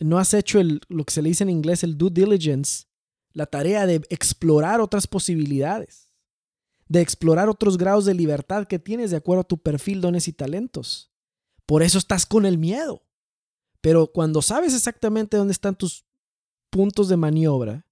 No 0.00 0.18
has 0.18 0.34
hecho 0.34 0.60
el, 0.60 0.82
lo 0.88 1.04
que 1.04 1.14
se 1.14 1.22
le 1.22 1.30
dice 1.30 1.44
en 1.44 1.50
inglés 1.50 1.82
el 1.82 1.96
due 1.96 2.10
diligence, 2.10 2.88
la 3.32 3.46
tarea 3.46 3.86
de 3.86 4.02
explorar 4.10 4.82
otras 4.82 5.06
posibilidades, 5.06 6.12
de 6.88 7.00
explorar 7.00 7.48
otros 7.48 7.78
grados 7.78 8.04
de 8.04 8.12
libertad 8.12 8.66
que 8.66 8.78
tienes 8.78 9.10
de 9.12 9.16
acuerdo 9.16 9.40
a 9.40 9.48
tu 9.48 9.56
perfil, 9.56 10.02
dones 10.02 10.28
y 10.28 10.34
talentos. 10.34 11.10
Por 11.64 11.82
eso 11.82 11.96
estás 11.96 12.26
con 12.26 12.44
el 12.44 12.58
miedo. 12.58 13.06
Pero 13.80 14.08
cuando 14.08 14.42
sabes 14.42 14.74
exactamente 14.74 15.36
dónde 15.36 15.52
están 15.52 15.76
tus 15.76 16.04
puntos 16.70 17.08
de 17.08 17.16
maniobra, 17.16 17.86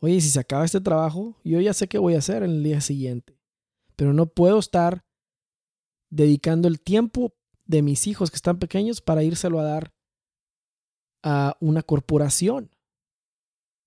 oye, 0.00 0.20
si 0.20 0.30
se 0.30 0.40
acaba 0.40 0.64
este 0.64 0.80
trabajo, 0.80 1.36
yo 1.44 1.60
ya 1.60 1.74
sé 1.74 1.88
qué 1.88 1.98
voy 1.98 2.14
a 2.14 2.18
hacer 2.18 2.42
el 2.42 2.62
día 2.62 2.80
siguiente. 2.80 3.38
Pero 3.96 4.12
no 4.12 4.26
puedo 4.26 4.58
estar 4.58 5.04
dedicando 6.10 6.68
el 6.68 6.80
tiempo 6.80 7.34
de 7.66 7.82
mis 7.82 8.06
hijos 8.06 8.30
que 8.30 8.36
están 8.36 8.58
pequeños 8.58 9.00
para 9.00 9.22
írselo 9.22 9.58
a 9.58 9.64
dar 9.64 9.94
a 11.22 11.56
una 11.60 11.82
corporación. 11.82 12.70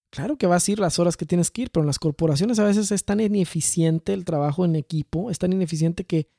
Claro 0.10 0.38
que 0.38 0.48
vas 0.48 0.68
a 0.68 0.72
ir 0.72 0.80
las 0.80 1.00
horas 1.00 1.18
que 1.18 1.26
tienes 1.26 1.52
que 1.52 1.64
ir, 1.64 1.72
pero 1.72 1.84
en 1.84 1.88
las 1.88 2.00
corporaciones 2.00 2.60
a 2.60 2.64
veces 2.64 2.92
es 2.92 3.04
tan 3.06 3.20
ineficiente 3.20 4.14
el 4.14 4.26
trabajo 4.26 4.66
en 4.66 4.76
equipo, 4.76 5.30
es 5.30 5.38
tan 5.38 5.54
ineficiente 5.54 6.06
que, 6.06 6.30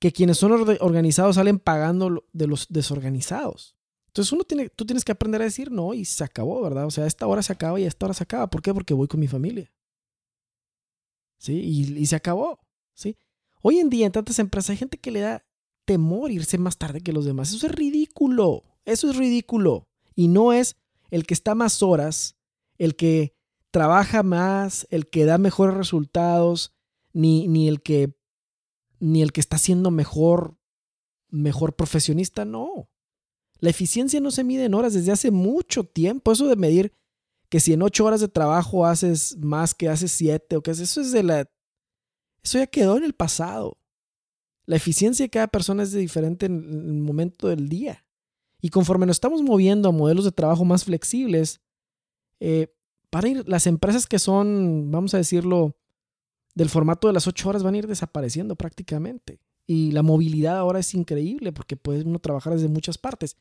que 0.00 0.12
quienes 0.12 0.38
son 0.38 0.52
organizados 0.80 1.36
salen 1.36 1.58
pagando 1.58 2.24
de 2.32 2.46
los 2.46 2.66
desorganizados. 2.68 3.76
Entonces 4.06 4.32
uno 4.32 4.44
tiene, 4.44 4.70
tú 4.70 4.84
tienes 4.86 5.04
que 5.04 5.12
aprender 5.12 5.40
a 5.40 5.44
decir 5.44 5.70
no 5.70 5.94
y 5.94 6.04
se 6.04 6.24
acabó, 6.24 6.60
¿verdad? 6.62 6.86
O 6.86 6.90
sea, 6.90 7.06
esta 7.06 7.26
hora 7.26 7.42
se 7.42 7.52
acaba 7.52 7.78
y 7.78 7.84
esta 7.84 8.06
hora 8.06 8.14
se 8.14 8.24
acaba. 8.24 8.48
¿Por 8.48 8.62
qué? 8.62 8.74
Porque 8.74 8.94
voy 8.94 9.06
con 9.06 9.20
mi 9.20 9.28
familia. 9.28 9.70
¿Sí? 11.38 11.52
Y, 11.52 11.98
y 11.98 12.06
se 12.06 12.16
acabó. 12.16 12.58
¿Sí? 12.94 13.16
Hoy 13.62 13.78
en 13.78 13.90
día 13.90 14.06
en 14.06 14.12
tantas 14.12 14.38
empresas 14.38 14.70
hay 14.70 14.78
gente 14.78 14.98
que 14.98 15.10
le 15.10 15.20
da 15.20 15.44
temor 15.84 16.30
irse 16.30 16.56
más 16.56 16.78
tarde 16.78 17.02
que 17.02 17.12
los 17.12 17.26
demás. 17.26 17.52
Eso 17.52 17.66
es 17.66 17.72
ridículo. 17.72 18.64
Eso 18.86 19.10
es 19.10 19.16
ridículo. 19.16 19.86
Y 20.14 20.28
no 20.28 20.52
es 20.52 20.76
el 21.10 21.26
que 21.26 21.34
está 21.34 21.54
más 21.54 21.82
horas, 21.82 22.36
el 22.78 22.96
que 22.96 23.34
trabaja 23.70 24.22
más, 24.22 24.86
el 24.90 25.08
que 25.08 25.24
da 25.26 25.38
mejores 25.38 25.76
resultados, 25.76 26.72
ni, 27.12 27.46
ni 27.48 27.68
el 27.68 27.82
que 27.82 28.14
ni 29.00 29.22
el 29.22 29.32
que 29.32 29.40
está 29.40 29.58
siendo 29.58 29.90
mejor 29.90 30.56
mejor 31.30 31.74
profesionista, 31.74 32.44
no. 32.44 32.88
La 33.58 33.70
eficiencia 33.70 34.20
no 34.20 34.30
se 34.30 34.44
mide 34.44 34.64
en 34.64 34.74
horas 34.74 34.94
desde 34.94 35.12
hace 35.12 35.30
mucho 35.30 35.84
tiempo. 35.84 36.32
Eso 36.32 36.48
de 36.48 36.56
medir 36.56 36.92
que 37.48 37.60
si 37.60 37.72
en 37.72 37.82
ocho 37.82 38.04
horas 38.04 38.20
de 38.20 38.28
trabajo 38.28 38.86
haces 38.86 39.36
más 39.38 39.74
que 39.74 39.88
haces 39.88 40.12
siete 40.12 40.56
o 40.56 40.62
que 40.62 40.70
eso 40.70 41.00
es 41.00 41.12
de 41.12 41.22
la 41.22 41.50
eso 42.42 42.58
ya 42.58 42.66
quedó 42.66 42.96
en 42.96 43.04
el 43.04 43.12
pasado. 43.12 43.76
La 44.64 44.76
eficiencia 44.76 45.24
de 45.24 45.30
cada 45.30 45.48
persona 45.48 45.82
es 45.82 45.92
diferente 45.92 46.46
en 46.46 46.54
el 46.54 47.00
momento 47.02 47.48
del 47.48 47.68
día. 47.68 48.06
Y 48.62 48.70
conforme 48.70 49.06
nos 49.06 49.16
estamos 49.16 49.42
moviendo 49.42 49.88
a 49.88 49.92
modelos 49.92 50.24
de 50.24 50.32
trabajo 50.32 50.64
más 50.64 50.84
flexibles, 50.84 51.60
eh, 52.40 52.72
para 53.10 53.28
ir, 53.28 53.48
las 53.48 53.66
empresas 53.66 54.06
que 54.06 54.18
son, 54.18 54.90
vamos 54.90 55.12
a 55.12 55.18
decirlo, 55.18 55.76
del 56.54 56.68
formato 56.68 57.06
de 57.06 57.14
las 57.14 57.26
ocho 57.26 57.48
horas 57.48 57.62
van 57.62 57.74
a 57.74 57.78
ir 57.78 57.86
desapareciendo 57.86 58.56
prácticamente. 58.56 59.40
Y 59.66 59.92
la 59.92 60.02
movilidad 60.02 60.58
ahora 60.58 60.80
es 60.80 60.94
increíble 60.94 61.52
porque 61.52 61.76
puede 61.76 62.02
uno 62.02 62.18
trabajar 62.18 62.54
desde 62.54 62.68
muchas 62.68 62.98
partes. 62.98 63.36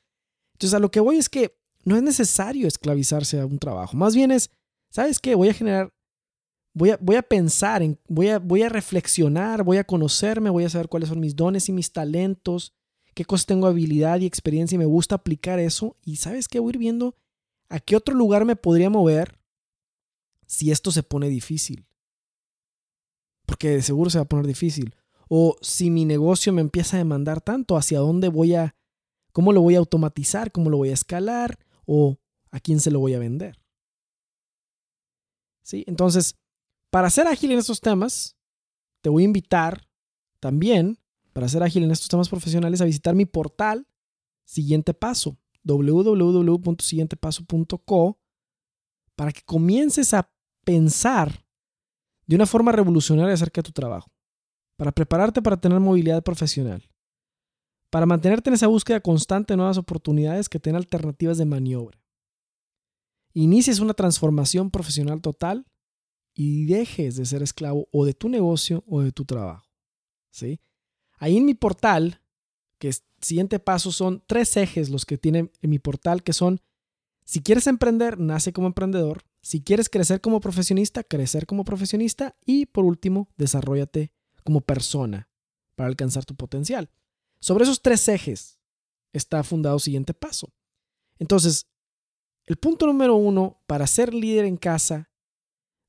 Entonces, 0.54 0.76
a 0.76 0.80
lo 0.80 0.92
que 0.92 1.00
voy 1.00 1.18
es 1.18 1.30
que 1.30 1.58
no 1.86 1.96
es 1.96 2.04
necesario 2.04 2.68
esclavizarse 2.68 3.40
a 3.40 3.46
un 3.46 3.58
trabajo. 3.58 3.98
Más 3.98 4.16
bien 4.16 4.32
es, 4.32 4.52
¿sabes 4.90 5.20
qué? 5.20 5.36
Voy 5.36 5.50
a 5.50 5.54
generar 5.54 5.92
Voy 6.74 6.92
a, 6.92 6.98
voy 7.02 7.16
a 7.16 7.24
pensar, 7.24 7.82
en, 7.82 8.00
voy, 8.08 8.30
a, 8.30 8.40
voy 8.40 8.62
a 8.62 8.70
reflexionar, 8.70 9.64
voy 9.64 9.78
a 9.78 9.84
conocerme, 9.84 10.50
voy 10.50 10.66
a 10.66 10.70
saber 10.70 10.88
cuáles 10.88 11.10
son 11.10 11.20
mis 11.20 11.36
dones 11.36 11.68
y 11.68 11.74
mis 11.74 11.92
talentos, 11.92 12.74
qué 13.16 13.26
cosas 13.26 13.48
tengo 13.48 13.68
habilidad 13.68 14.20
y 14.20 14.26
experiencia 14.26 14.76
y 14.76 14.80
me 14.80 14.86
gusta 14.86 15.16
aplicar 15.16 15.60
eso. 15.60 15.98
Y 16.06 16.18
sabes 16.18 16.48
qué, 16.48 16.60
voy 16.60 16.70
a 16.70 16.74
ir 16.76 16.78
viendo 16.78 17.16
a 17.70 17.80
qué 17.80 17.96
otro 17.96 18.16
lugar 18.16 18.46
me 18.46 18.56
podría 18.56 18.90
mover 18.90 19.40
si 20.46 20.72
esto 20.72 20.92
se 20.92 21.04
pone 21.04 21.28
difícil. 21.28 21.86
Porque 23.60 23.76
de 23.76 23.82
seguro 23.82 24.10
se 24.10 24.18
va 24.18 24.22
a 24.22 24.30
poner 24.30 24.48
difícil. 24.48 24.96
O 25.28 25.58
si 25.62 25.90
mi 25.90 26.06
negocio 26.06 26.54
me 26.54 26.62
empieza 26.62 26.96
a 26.96 27.00
demandar 27.00 27.42
tanto, 27.42 27.76
hacia 27.76 28.00
dónde 28.00 28.30
voy 28.30 28.56
a, 28.56 28.74
cómo 29.34 29.52
lo 29.52 29.60
voy 29.60 29.76
a 29.76 29.80
automatizar, 29.80 30.54
cómo 30.54 30.70
lo 30.70 30.78
voy 30.78 30.92
a 30.92 30.94
escalar 30.94 31.60
o 31.86 32.18
a 32.52 32.62
quién 32.62 32.80
se 32.80 32.90
lo 32.90 33.02
voy 33.02 33.16
a 33.16 33.20
vender. 33.20 33.62
¿Sí? 35.62 35.84
Entonces, 35.88 36.38
para 36.90 37.10
ser 37.10 37.28
ágil 37.28 37.52
en 37.52 37.60
estos 37.60 37.82
temas, 37.82 38.38
te 39.02 39.10
voy 39.10 39.24
a 39.24 39.26
invitar 39.26 39.90
también, 40.40 40.98
para 41.34 41.50
ser 41.50 41.62
ágil 41.62 41.84
en 41.84 41.92
estos 41.92 42.08
temas 42.08 42.30
profesionales, 42.30 42.80
a 42.80 42.86
visitar 42.86 43.14
mi 43.14 43.26
portal 43.26 43.90
Siguiente 44.46 44.94
Paso, 44.94 45.38
www.siguientepaso.co, 45.66 48.22
para 49.18 49.34
que 49.34 49.42
comiences 49.42 50.14
a 50.14 50.32
pensar 50.64 51.44
de 52.30 52.36
una 52.36 52.46
forma 52.46 52.72
revolucionaria 52.72 53.34
acerca 53.34 53.60
de 53.60 53.66
tu 53.66 53.72
trabajo, 53.72 54.12
para 54.78 54.92
prepararte 54.92 55.42
para 55.42 55.60
tener 55.60 55.80
movilidad 55.80 56.22
profesional, 56.22 56.88
para 57.90 58.06
mantenerte 58.06 58.52
en 58.52 58.54
esa 58.54 58.68
búsqueda 58.68 59.00
constante 59.00 59.54
de 59.54 59.58
nuevas 59.58 59.80
oportunidades 59.80 60.48
que 60.48 60.60
tengan 60.60 60.84
alternativas 60.84 61.40
de 61.40 61.46
maniobra. 61.46 62.00
Inicies 63.34 63.80
una 63.80 63.96
transformación 63.96 64.70
profesional 64.70 65.22
total 65.22 65.66
y 66.36 66.66
dejes 66.66 67.16
de 67.16 67.26
ser 67.26 67.42
esclavo 67.42 67.88
o 67.92 68.06
de 68.06 68.14
tu 68.14 68.30
negocio 68.30 68.84
o 68.86 69.02
de 69.02 69.12
tu 69.12 69.26
trabajo. 69.26 69.66
¿sí? 70.30 70.60
Ahí 71.18 71.36
en 71.36 71.46
mi 71.46 71.56
portal, 71.56 72.22
que 72.78 72.90
es 72.90 73.06
siguiente 73.22 73.58
paso, 73.58 73.92
son 73.92 74.24
tres 74.28 74.56
ejes 74.56 74.92
los 74.92 75.08
que 75.08 75.18
tiene 75.18 75.50
en 75.64 75.70
mi 75.72 75.80
portal, 75.80 76.22
que 76.22 76.34
son, 76.34 76.62
si 77.26 77.42
quieres 77.42 77.66
emprender, 77.66 78.20
nace 78.20 78.54
como 78.54 78.68
emprendedor. 78.68 79.24
Si 79.42 79.62
quieres 79.62 79.90
crecer 79.90 80.22
como 80.22 80.40
profesionista, 80.40 81.04
crecer 81.04 81.46
como 81.46 81.64
profesionista. 81.64 82.36
Y 82.46 82.66
por 82.66 82.86
último, 82.86 83.30
desarrollate 83.38 84.12
como 84.44 84.62
persona 84.62 85.30
para 85.76 85.88
alcanzar 85.88 86.26
tu 86.26 86.36
potencial. 86.36 86.90
Sobre 87.40 87.64
esos 87.64 87.82
tres 87.82 88.08
ejes 88.08 88.60
está 89.14 89.44
fundado 89.44 89.80
siguiente 89.80 90.14
paso. 90.14 90.54
Entonces, 91.20 91.68
el 92.46 92.58
punto 92.58 92.86
número 92.86 93.16
uno 93.16 93.62
para 93.68 93.88
ser 93.88 94.14
líder 94.14 94.46
en 94.46 94.58
casa 94.58 95.10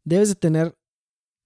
debes 0.04 0.28
de 0.28 0.34
tener 0.34 0.76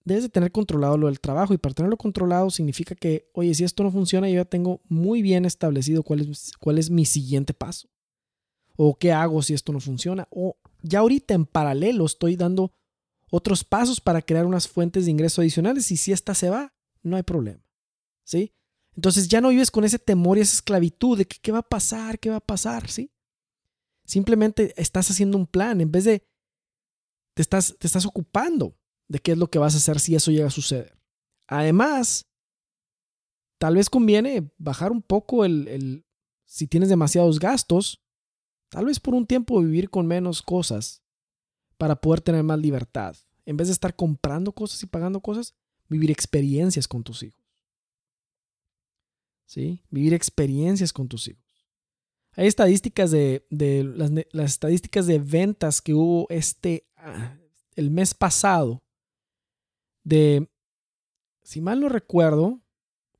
debes 0.04 0.24
de 0.24 0.28
tener 0.28 0.52
controlado 0.52 0.98
lo 0.98 1.06
del 1.06 1.20
trabajo 1.20 1.54
y 1.54 1.58
para 1.58 1.74
tenerlo 1.74 1.96
controlado 1.96 2.50
significa 2.50 2.94
que, 2.94 3.30
oye, 3.32 3.54
si 3.54 3.64
esto 3.64 3.82
no 3.82 3.90
funciona, 3.90 4.28
yo 4.28 4.36
ya 4.36 4.44
tengo 4.44 4.82
muy 4.86 5.22
bien 5.22 5.44
establecido 5.46 6.02
cuál 6.02 6.20
es, 6.20 6.52
cuál 6.60 6.78
es 6.78 6.90
mi 6.90 7.06
siguiente 7.06 7.54
paso. 7.54 7.88
O 8.76 8.96
qué 8.96 9.12
hago 9.12 9.40
si 9.42 9.54
esto 9.54 9.72
no 9.72 9.80
funciona. 9.80 10.28
O 10.30 10.56
ya 10.84 10.98
ahorita 11.00 11.34
en 11.34 11.46
paralelo 11.46 12.04
estoy 12.04 12.36
dando 12.36 12.72
otros 13.30 13.64
pasos 13.64 14.00
para 14.00 14.22
crear 14.22 14.44
unas 14.44 14.68
fuentes 14.68 15.06
de 15.06 15.10
ingreso 15.10 15.40
adicionales 15.40 15.90
y 15.90 15.96
si 15.96 16.12
esta 16.12 16.34
se 16.34 16.50
va, 16.50 16.74
no 17.02 17.16
hay 17.16 17.22
problema. 17.22 17.64
¿Sí? 18.22 18.52
Entonces 18.94 19.28
ya 19.28 19.40
no 19.40 19.48
vives 19.48 19.70
con 19.70 19.84
ese 19.84 19.98
temor 19.98 20.38
y 20.38 20.42
esa 20.42 20.54
esclavitud 20.54 21.18
de 21.18 21.24
qué 21.26 21.52
va 21.52 21.58
a 21.58 21.68
pasar, 21.68 22.18
qué 22.18 22.30
va 22.30 22.36
a 22.36 22.40
pasar, 22.40 22.88
¿sí? 22.88 23.10
Simplemente 24.04 24.74
estás 24.76 25.10
haciendo 25.10 25.38
un 25.38 25.46
plan 25.46 25.80
en 25.80 25.90
vez 25.90 26.04
de 26.04 26.22
te 27.32 27.42
estás, 27.42 27.74
te 27.78 27.86
estás 27.86 28.06
ocupando 28.06 28.78
de 29.08 29.18
qué 29.18 29.32
es 29.32 29.38
lo 29.38 29.48
que 29.48 29.58
vas 29.58 29.74
a 29.74 29.78
hacer 29.78 29.98
si 29.98 30.14
eso 30.14 30.30
llega 30.30 30.46
a 30.46 30.50
suceder. 30.50 30.96
Además, 31.46 32.26
tal 33.58 33.76
vez 33.76 33.90
conviene 33.90 34.52
bajar 34.58 34.92
un 34.92 35.02
poco 35.02 35.44
el, 35.44 35.66
el, 35.68 36.06
si 36.44 36.66
tienes 36.66 36.90
demasiados 36.90 37.40
gastos, 37.40 38.03
tal 38.68 38.86
vez 38.86 39.00
por 39.00 39.14
un 39.14 39.26
tiempo 39.26 39.60
vivir 39.60 39.90
con 39.90 40.06
menos 40.06 40.42
cosas 40.42 41.02
para 41.78 41.96
poder 41.96 42.20
tener 42.20 42.42
más 42.42 42.58
libertad. 42.58 43.16
En 43.46 43.56
vez 43.56 43.68
de 43.68 43.72
estar 43.72 43.94
comprando 43.94 44.52
cosas 44.52 44.82
y 44.82 44.86
pagando 44.86 45.20
cosas, 45.20 45.54
vivir 45.88 46.10
experiencias 46.10 46.88
con 46.88 47.02
tus 47.02 47.22
hijos. 47.22 47.44
¿Sí? 49.46 49.82
Vivir 49.90 50.14
experiencias 50.14 50.92
con 50.92 51.08
tus 51.08 51.28
hijos. 51.28 51.44
Hay 52.32 52.46
estadísticas 52.46 53.10
de, 53.10 53.46
de 53.50 53.84
las, 53.84 54.10
las, 54.32 54.52
estadísticas 54.52 55.06
de 55.06 55.18
ventas 55.18 55.80
que 55.80 55.94
hubo 55.94 56.26
este 56.30 56.88
ah, 56.96 57.36
el 57.76 57.90
mes 57.90 58.14
pasado 58.14 58.82
de, 60.02 60.48
si 61.42 61.60
mal 61.60 61.80
no 61.80 61.88
recuerdo, 61.88 62.60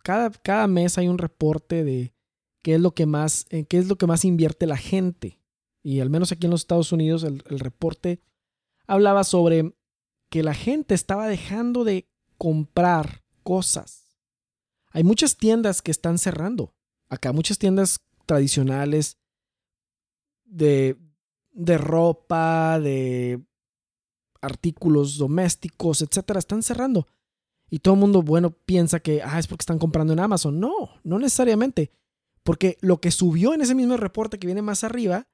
cada, 0.03 0.31
cada 0.31 0.67
mes 0.67 0.99
hay 0.99 1.09
un 1.09 1.19
reporte 1.19 1.85
de 1.85 2.14
qué 2.65 2.77
es 2.77 2.81
lo 2.81 2.95
que 2.95 3.05
más, 3.05 3.45
en 3.51 3.67
qué 3.67 3.77
es 3.77 3.89
lo 3.89 3.97
que 3.97 4.07
más 4.07 4.25
invierte 4.25 4.67
la 4.67 4.79
gente. 4.79 5.39
Y 5.83 6.01
al 6.01 6.09
menos 6.09 6.33
aquí 6.33 6.47
en 6.47 6.51
los 6.51 6.63
Estados 6.63 6.93
Unidos 6.93 7.23
el, 7.23 7.45
el 7.51 7.61
reporte 7.61 8.23
hablaba 8.87 9.23
sobre 9.23 9.75
que 10.31 10.43
la 10.43 10.55
gente 10.55 10.95
estaba 10.95 11.29
dejando 11.29 11.85
de 11.85 12.09
comprar 12.39 13.23
cosas. 13.43 14.17
Hay 14.91 15.05
muchas 15.05 15.37
tiendas 15.37 15.83
que 15.83 15.91
están 15.91 16.17
cerrando. 16.17 16.75
Acá 17.11 17.33
muchas 17.33 17.59
tiendas 17.59 18.01
tradicionales 18.25 19.19
de, 20.47 20.97
de 21.53 21.77
ropa, 21.77 22.81
de 22.81 23.45
artículos 24.41 25.19
domésticos, 25.19 26.01
etcétera, 26.01 26.39
están 26.39 26.63
cerrando. 26.63 27.07
Y 27.69 27.81
todo 27.81 27.93
el 27.93 28.01
mundo, 28.01 28.23
bueno, 28.23 28.53
piensa 28.53 29.01
que 29.01 29.21
ah, 29.23 29.39
es 29.39 29.49
porque 29.49 29.63
están 29.63 29.79
comprando 29.79 30.15
en 30.15 30.21
Amazon. 30.21 30.59
No, 30.59 30.91
no 31.03 31.19
necesariamente. 31.19 31.93
Porque 32.45 32.77
lo 32.81 33.01
que 33.01 33.11
subió 33.11 33.55
en 33.55 33.63
ese 33.63 33.75
mismo 33.75 33.97
reporte 33.97 34.39
que 34.39 34.47
viene 34.47 34.63
más 34.63 34.85
arriba 34.85 35.27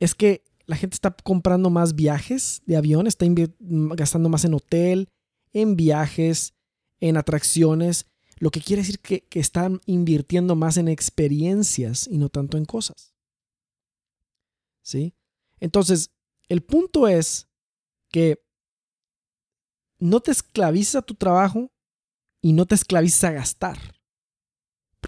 es 0.00 0.14
que 0.14 0.44
la 0.66 0.76
gente 0.76 0.94
está 0.94 1.14
comprando 1.14 1.68
más 1.68 1.94
viajes 1.94 2.62
de 2.64 2.76
avión, 2.76 3.06
está 3.06 3.26
gastando 3.28 4.28
más 4.28 4.44
en 4.44 4.54
hotel, 4.54 5.08
en 5.52 5.76
viajes, 5.76 6.54
en 7.00 7.16
atracciones, 7.16 8.06
lo 8.38 8.50
que 8.50 8.60
quiere 8.60 8.82
decir 8.82 9.00
que, 9.00 9.26
que 9.26 9.40
están 9.40 9.80
invirtiendo 9.86 10.56
más 10.56 10.76
en 10.76 10.88
experiencias 10.88 12.08
y 12.08 12.18
no 12.18 12.28
tanto 12.28 12.56
en 12.56 12.64
cosas. 12.64 13.14
¿Sí? 14.82 15.14
Entonces, 15.60 16.10
el 16.48 16.62
punto 16.62 17.08
es 17.08 17.48
que 18.10 18.44
no 19.98 20.20
te 20.20 20.30
esclavices 20.30 20.96
a 20.96 21.02
tu 21.02 21.14
trabajo 21.14 21.72
y 22.42 22.52
no 22.52 22.66
te 22.66 22.74
esclavices 22.74 23.24
a 23.24 23.32
gastar. 23.32 23.93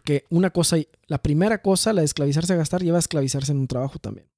Porque 0.07 0.25
una 0.31 0.51
cosa, 0.51 0.77
la 1.09 1.19
primera 1.19 1.61
cosa, 1.63 1.93
la 1.93 2.03
de 2.03 2.05
esclavizarse 2.05 2.53
a 2.53 2.57
gastar, 2.57 2.81
lleva 2.81 2.97
a 2.97 3.01
esclavizarse 3.01 3.51
en 3.51 3.59
un 3.59 3.67
trabajo 3.67 3.99
también. 3.99 4.31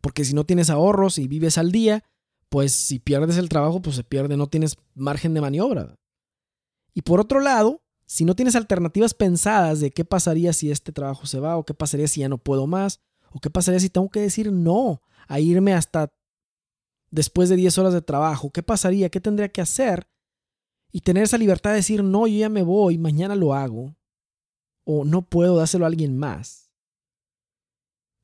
Porque 0.00 0.24
si 0.24 0.32
no 0.32 0.46
tienes 0.46 0.70
ahorros 0.70 1.18
y 1.18 1.28
vives 1.28 1.58
al 1.58 1.70
día, 1.70 2.02
pues 2.48 2.72
si 2.72 2.98
pierdes 2.98 3.36
el 3.36 3.50
trabajo, 3.50 3.82
pues 3.82 3.94
se 3.94 4.04
pierde, 4.04 4.38
no 4.38 4.46
tienes 4.46 4.78
margen 4.94 5.34
de 5.34 5.42
maniobra. 5.42 5.96
Y 6.94 7.02
por 7.02 7.20
otro 7.20 7.40
lado, 7.40 7.82
si 8.06 8.24
no 8.24 8.34
tienes 8.34 8.56
alternativas 8.56 9.12
pensadas 9.12 9.80
de 9.80 9.90
qué 9.90 10.06
pasaría 10.06 10.54
si 10.54 10.70
este 10.70 10.92
trabajo 10.92 11.26
se 11.26 11.38
va, 11.38 11.58
o 11.58 11.66
qué 11.66 11.74
pasaría 11.74 12.08
si 12.08 12.20
ya 12.20 12.30
no 12.30 12.38
puedo 12.38 12.66
más, 12.66 13.00
o 13.32 13.38
qué 13.38 13.50
pasaría 13.50 13.80
si 13.80 13.90
tengo 13.90 14.08
que 14.08 14.22
decir 14.22 14.50
no 14.50 15.02
a 15.28 15.40
irme 15.40 15.74
hasta 15.74 16.10
después 17.10 17.50
de 17.50 17.56
10 17.56 17.76
horas 17.76 17.92
de 17.92 18.00
trabajo, 18.00 18.50
qué 18.50 18.62
pasaría, 18.62 19.10
qué 19.10 19.20
tendría 19.20 19.50
que 19.50 19.60
hacer, 19.60 20.08
y 20.90 21.02
tener 21.02 21.24
esa 21.24 21.36
libertad 21.36 21.72
de 21.72 21.76
decir 21.76 22.02
no, 22.02 22.26
yo 22.26 22.38
ya 22.38 22.48
me 22.48 22.62
voy, 22.62 22.96
mañana 22.96 23.34
lo 23.34 23.52
hago, 23.52 23.94
o 24.84 25.04
no 25.04 25.22
puedo 25.22 25.56
dárselo 25.56 25.84
a 25.84 25.88
alguien 25.88 26.16
más 26.16 26.70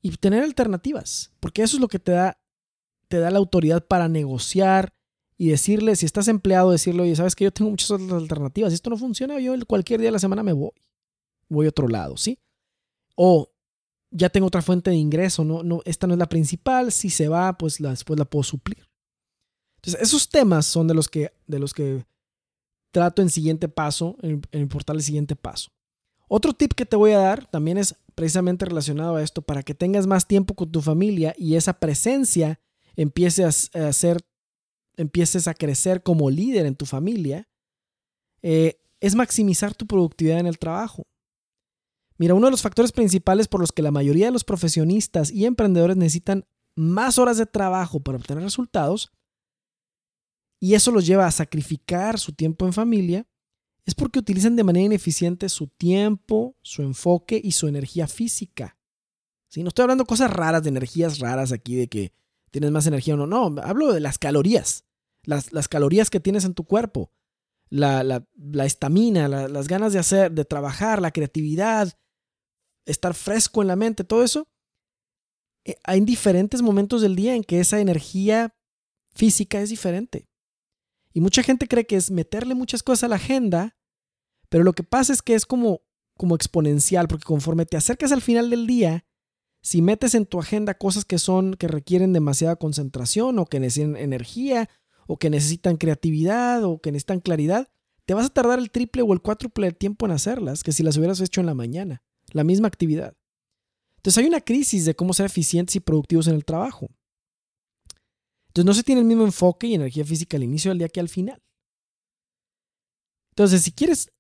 y 0.03 0.17
tener 0.17 0.43
alternativas, 0.43 1.33
porque 1.41 1.63
eso 1.63 1.77
es 1.77 1.81
lo 1.81 1.89
que 1.89 1.99
te 1.99 2.13
da, 2.13 2.41
te 3.09 3.19
da 3.19 3.31
la 3.31 3.39
autoridad 3.39 3.87
para 3.87 4.09
negociar 4.09 4.95
y 5.37 5.49
decirle, 5.49 5.97
si 5.97 6.07
estás 6.07 6.29
empleado, 6.29 6.71
decirle, 6.71 7.03
oye, 7.03 7.17
sabes 7.17 7.35
que 7.35 7.45
yo 7.45 7.53
tengo 7.53 7.71
muchas 7.71 7.91
otras 7.91 8.13
alternativas, 8.13 8.71
si 8.71 8.75
esto 8.75 8.91
no 8.91 8.97
funciona, 8.97 9.39
yo 9.41 9.55
cualquier 9.67 10.01
día 10.01 10.09
de 10.09 10.13
la 10.13 10.19
semana 10.19 10.43
me 10.43 10.53
voy, 10.53 10.71
voy 11.49 11.67
a 11.67 11.71
otro 11.71 11.89
lado, 11.89 12.17
¿sí? 12.17 12.39
O 13.15 13.51
ya 14.11 14.31
tengo 14.31 14.47
otra 14.47 14.63
fuente 14.63 14.91
de 14.91 14.97
ingreso, 14.97 15.45
no, 15.45 15.63
no, 15.63 15.81
esta 15.85 16.07
no 16.07 16.15
es 16.15 16.19
la 16.19 16.29
principal, 16.29 16.93
si 16.93 17.11
se 17.11 17.29
va, 17.29 17.57
pues 17.59 17.81
la, 17.81 17.91
después 17.91 18.19
la 18.19 18.25
puedo 18.25 18.43
suplir. 18.43 18.89
Entonces, 19.77 20.03
esos 20.03 20.29
temas 20.29 20.67
son 20.67 20.89
de 20.89 20.95
los 20.95 21.09
que, 21.09 21.33
de 21.47 21.59
los 21.59 21.73
que 21.73 22.05
trato 22.91 23.23
en 23.23 23.31
siguiente 23.31 23.69
paso, 23.69 24.17
en, 24.23 24.43
el 24.51 24.69
portal 24.69 24.97
de 24.97 25.03
siguiente 25.03 25.37
paso. 25.37 25.71
Otro 26.29 26.53
tip 26.53 26.75
que 26.75 26.87
te 26.87 26.97
voy 26.97 27.13
a 27.13 27.19
dar 27.19 27.47
también 27.47 27.79
es 27.79 27.97
precisamente 28.15 28.65
relacionado 28.65 29.17
a 29.17 29.23
esto, 29.23 29.43
para 29.43 29.63
que 29.63 29.75
tengas 29.75 30.07
más 30.07 30.27
tiempo 30.27 30.55
con 30.55 30.71
tu 30.71 30.83
familia 30.83 31.35
y 31.39 31.55
esa 31.55 31.75
presencia 31.75 32.61
empiece 32.97 33.45
a, 33.45 33.49
hacer, 33.89 34.21
empieces 34.97 35.47
a 35.47 35.55
crecer 35.55 36.03
como 36.03 36.29
líder 36.29 36.67
en 36.67 36.75
tu 36.75 36.85
familia, 36.85 37.49
eh, 38.43 38.81
es 39.01 39.15
maximizar 39.15 39.75
tu 39.75 39.87
productividad 39.87 40.41
en 40.41 40.49
el 40.49 40.59
trabajo. 40.59 41.07
Mira, 42.17 42.35
uno 42.35 42.49
de 42.49 42.51
los 42.51 42.63
factores 42.63 42.91
principales 42.91 43.47
por 43.47 43.61
los 43.61 43.71
que 43.71 43.83
la 43.83 43.93
mayoría 43.93 44.27
de 44.27 44.33
los 44.33 44.43
profesionistas 44.43 45.31
y 45.31 45.47
emprendedores 45.47 45.97
necesitan 45.97 46.45
más 46.75 47.19
horas 47.19 47.39
de 47.39 47.47
trabajo 47.47 48.01
para 48.01 48.19
obtener 48.19 48.43
resultados, 48.43 49.13
y 50.61 50.75
eso 50.75 50.91
los 50.91 51.07
lleva 51.07 51.27
a 51.27 51.31
sacrificar 51.31 52.19
su 52.19 52.33
tiempo 52.33 52.67
en 52.67 52.73
familia, 52.73 53.28
es 53.89 53.95
porque 53.95 54.19
utilizan 54.19 54.55
de 54.55 54.65
manera 54.65 54.85
ineficiente 54.85 55.49
su 55.49 55.67
tiempo, 55.67 56.59
su 56.61 56.83
enfoque 56.83 57.41
y 57.43 57.53
su 57.53 57.69
energía 57.69 58.07
física. 58.07 58.77
¿Sí? 59.51 59.63
No 59.63 59.69
estoy 59.69 59.85
hablando 59.85 60.05
cosas 60.05 60.31
raras, 60.31 60.63
de 60.63 60.69
energías 60.69 61.21
raras 61.21 61.53
aquí, 61.53 61.75
de 61.75 61.89
que 61.89 62.13
tienes 62.51 62.71
más 62.71 62.87
energía 62.87 63.15
o 63.15 63.17
no. 63.17 63.27
No, 63.27 63.63
hablo 63.63 63.91
de 63.91 64.01
las 64.01 64.19
calorías. 64.19 64.85
Las, 65.25 65.69
calorías 65.69 66.11
que 66.11 66.21
tienes 66.21 66.45
en 66.45 66.53
tu 66.53 66.65
cuerpo. 66.65 67.15
La 67.71 68.27
estamina, 68.67 69.27
la, 69.27 69.49
las 69.49 69.69
ganas 69.69 69.95
de 69.95 70.01
hacer, 70.01 70.33
de 70.33 70.45
trabajar, 70.45 71.01
la 71.01 71.11
creatividad, 71.11 71.99
estar 72.85 73.15
fresco 73.15 73.63
en 73.63 73.69
la 73.69 73.77
mente, 73.77 74.05
todo 74.05 74.23
eso. 74.23 74.49
Eh, 75.65 75.77
hay 75.83 76.03
diferentes 76.03 76.61
momentos 76.61 77.01
del 77.01 77.17
día 77.17 77.35
en 77.35 77.43
que 77.43 77.61
esa 77.61 77.81
energía 77.81 78.55
física 79.15 79.63
es 79.63 79.71
diferente. 79.71 80.29
Y 81.15 81.23
mucha 81.23 81.43
gente 81.43 81.67
cree 81.67 81.87
que 81.87 81.97
es 81.97 82.11
meterle 82.11 82.55
muchas 82.55 82.83
cosas 82.83 83.05
a 83.05 83.09
la 83.09 83.17
agenda 83.17 83.78
pero 84.49 84.65
lo 84.65 84.73
que 84.73 84.83
pasa 84.83 85.13
es 85.13 85.23
que 85.23 85.35
es 85.35 85.47
como, 85.47 85.83
como 86.17 86.35
exponencial, 86.35 87.09
porque 87.09 87.25
conforme 87.25 87.67
te 87.67 87.77
acercas 87.77 88.13
al 88.13 88.23
final 88.23 88.51
del 88.51 88.67
día, 88.67 89.05
si 89.61 89.83
metes 89.83 90.15
en 90.15 90.27
tu 90.27 90.39
agenda 90.39 90.75
cosas 90.75 91.05
que 91.05 91.19
son, 91.19 91.55
que 91.55 91.69
requieren 91.69 92.13
demasiada 92.13 92.57
concentración 92.57 93.39
o 93.39 93.47
que 93.47 93.61
necesitan 93.61 93.97
energía 93.97 94.69
o 95.07 95.19
que 95.19 95.31
necesitan 95.31 95.77
creatividad 95.77 96.65
o 96.65 96.81
que 96.81 96.93
necesitan 96.93 97.21
claridad, 97.21 97.69
te 98.07 98.15
vas 98.15 98.27
a 98.27 98.31
tardar 98.31 98.59
el 98.59 98.71
triple 98.71 99.03
o 99.03 99.13
el 99.13 99.21
cuádruple 99.21 99.67
de 99.67 99.73
tiempo 99.73 100.07
en 100.07 100.13
hacerlas 100.13 100.63
que 100.63 100.73
si 100.73 100.83
las 100.83 100.97
hubieras 100.97 101.21
hecho 101.21 101.41
en 101.41 101.47
la 101.47 101.55
mañana, 101.55 102.03
la 102.33 102.45
misma 102.45 102.69
actividad. 102.69 103.17
Entonces 103.97 104.19
hay 104.23 104.29
una 104.29 104.41
crisis 104.41 104.85
de 104.85 104.95
cómo 104.95 105.13
ser 105.13 105.27
eficientes 105.27 105.77
y 105.77 105.81
productivos 105.81 106.29
en 106.29 106.35
el 106.35 106.45
trabajo. 106.45 106.89
Entonces 108.49 108.65
no 108.65 108.75
se 108.75 108.83
tiene 108.83 109.03
el 109.03 109.07
mismo 109.07 109.25
enfoque 109.25 109.67
y 109.67 109.75
energía 109.75 110.05
física 110.05 110.37
al 110.37 110.45
inicio 110.45 110.71
del 110.71 110.79
día 110.79 110.89
que 110.89 111.01
al 111.01 111.09
final. 111.09 111.43
Entonces, 113.39 113.63
si 113.63 113.71
quieres 113.71 114.11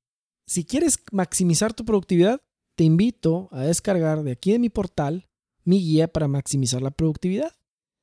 si 0.48 0.64
quieres 0.64 0.98
maximizar 1.12 1.74
tu 1.74 1.84
productividad, 1.84 2.40
te 2.74 2.84
invito 2.84 3.50
a 3.52 3.64
descargar 3.64 4.22
de 4.22 4.32
aquí 4.32 4.52
de 4.52 4.58
mi 4.58 4.70
portal 4.70 5.28
mi 5.64 5.78
guía 5.80 6.08
para 6.08 6.26
maximizar 6.26 6.80
la 6.80 6.90
productividad. 6.90 7.54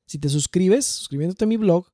Si 0.06 0.18
te 0.18 0.28
suscribes, 0.28 0.86
suscribiéndote 0.86 1.44
a 1.44 1.48
mi 1.48 1.56
blog, 1.56 1.88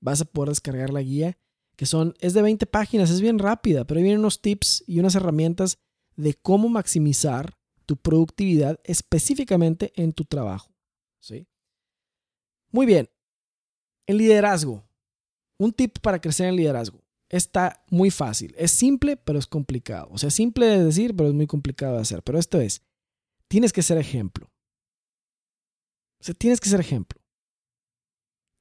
vas 0.00 0.22
a 0.22 0.24
poder 0.24 0.48
descargar 0.48 0.90
la 0.90 1.02
guía, 1.02 1.36
que 1.76 1.84
son, 1.84 2.14
es 2.20 2.32
de 2.32 2.40
20 2.40 2.64
páginas, 2.64 3.10
es 3.10 3.20
bien 3.20 3.38
rápida, 3.38 3.84
pero 3.84 3.98
ahí 3.98 4.04
vienen 4.04 4.20
unos 4.20 4.40
tips 4.40 4.82
y 4.86 4.98
unas 4.98 5.14
herramientas 5.14 5.76
de 6.16 6.32
cómo 6.32 6.70
maximizar 6.70 7.58
tu 7.84 7.98
productividad 7.98 8.80
específicamente 8.84 9.92
en 9.94 10.14
tu 10.14 10.24
trabajo. 10.24 10.74
¿sí? 11.20 11.46
Muy 12.70 12.86
bien. 12.86 13.10
El 14.06 14.16
liderazgo. 14.16 14.88
Un 15.58 15.72
tip 15.72 15.98
para 15.98 16.18
crecer 16.18 16.46
en 16.46 16.56
liderazgo. 16.56 17.02
Está 17.28 17.84
muy 17.90 18.10
fácil. 18.10 18.54
Es 18.56 18.70
simple, 18.70 19.16
pero 19.16 19.38
es 19.38 19.46
complicado. 19.46 20.08
O 20.10 20.18
sea, 20.18 20.30
simple 20.30 20.66
de 20.66 20.84
decir, 20.84 21.14
pero 21.14 21.28
es 21.28 21.34
muy 21.34 21.46
complicado 21.46 21.96
de 21.96 22.02
hacer. 22.02 22.22
Pero 22.22 22.38
esto 22.38 22.60
es, 22.60 22.82
tienes 23.48 23.72
que 23.72 23.82
ser 23.82 23.98
ejemplo. 23.98 24.50
O 26.20 26.24
sea, 26.24 26.34
tienes 26.34 26.60
que 26.60 26.68
ser 26.68 26.80
ejemplo. 26.80 27.20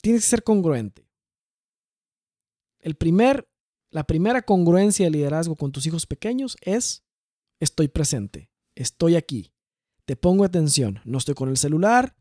Tienes 0.01 0.23
que 0.23 0.29
ser 0.29 0.43
congruente. 0.43 1.07
El 2.79 2.95
primer, 2.95 3.49
la 3.89 4.05
primera 4.05 4.41
congruencia 4.43 5.05
de 5.05 5.11
liderazgo 5.11 5.55
con 5.55 5.71
tus 5.71 5.85
hijos 5.87 6.05
pequeños 6.05 6.55
es, 6.61 7.03
estoy 7.59 7.87
presente, 7.87 8.51
estoy 8.75 9.15
aquí, 9.15 9.53
te 10.05 10.15
pongo 10.15 10.45
atención, 10.45 11.01
no 11.03 11.17
estoy 11.17 11.33
con 11.33 11.49
el 11.49 11.57
celular, 11.57 12.15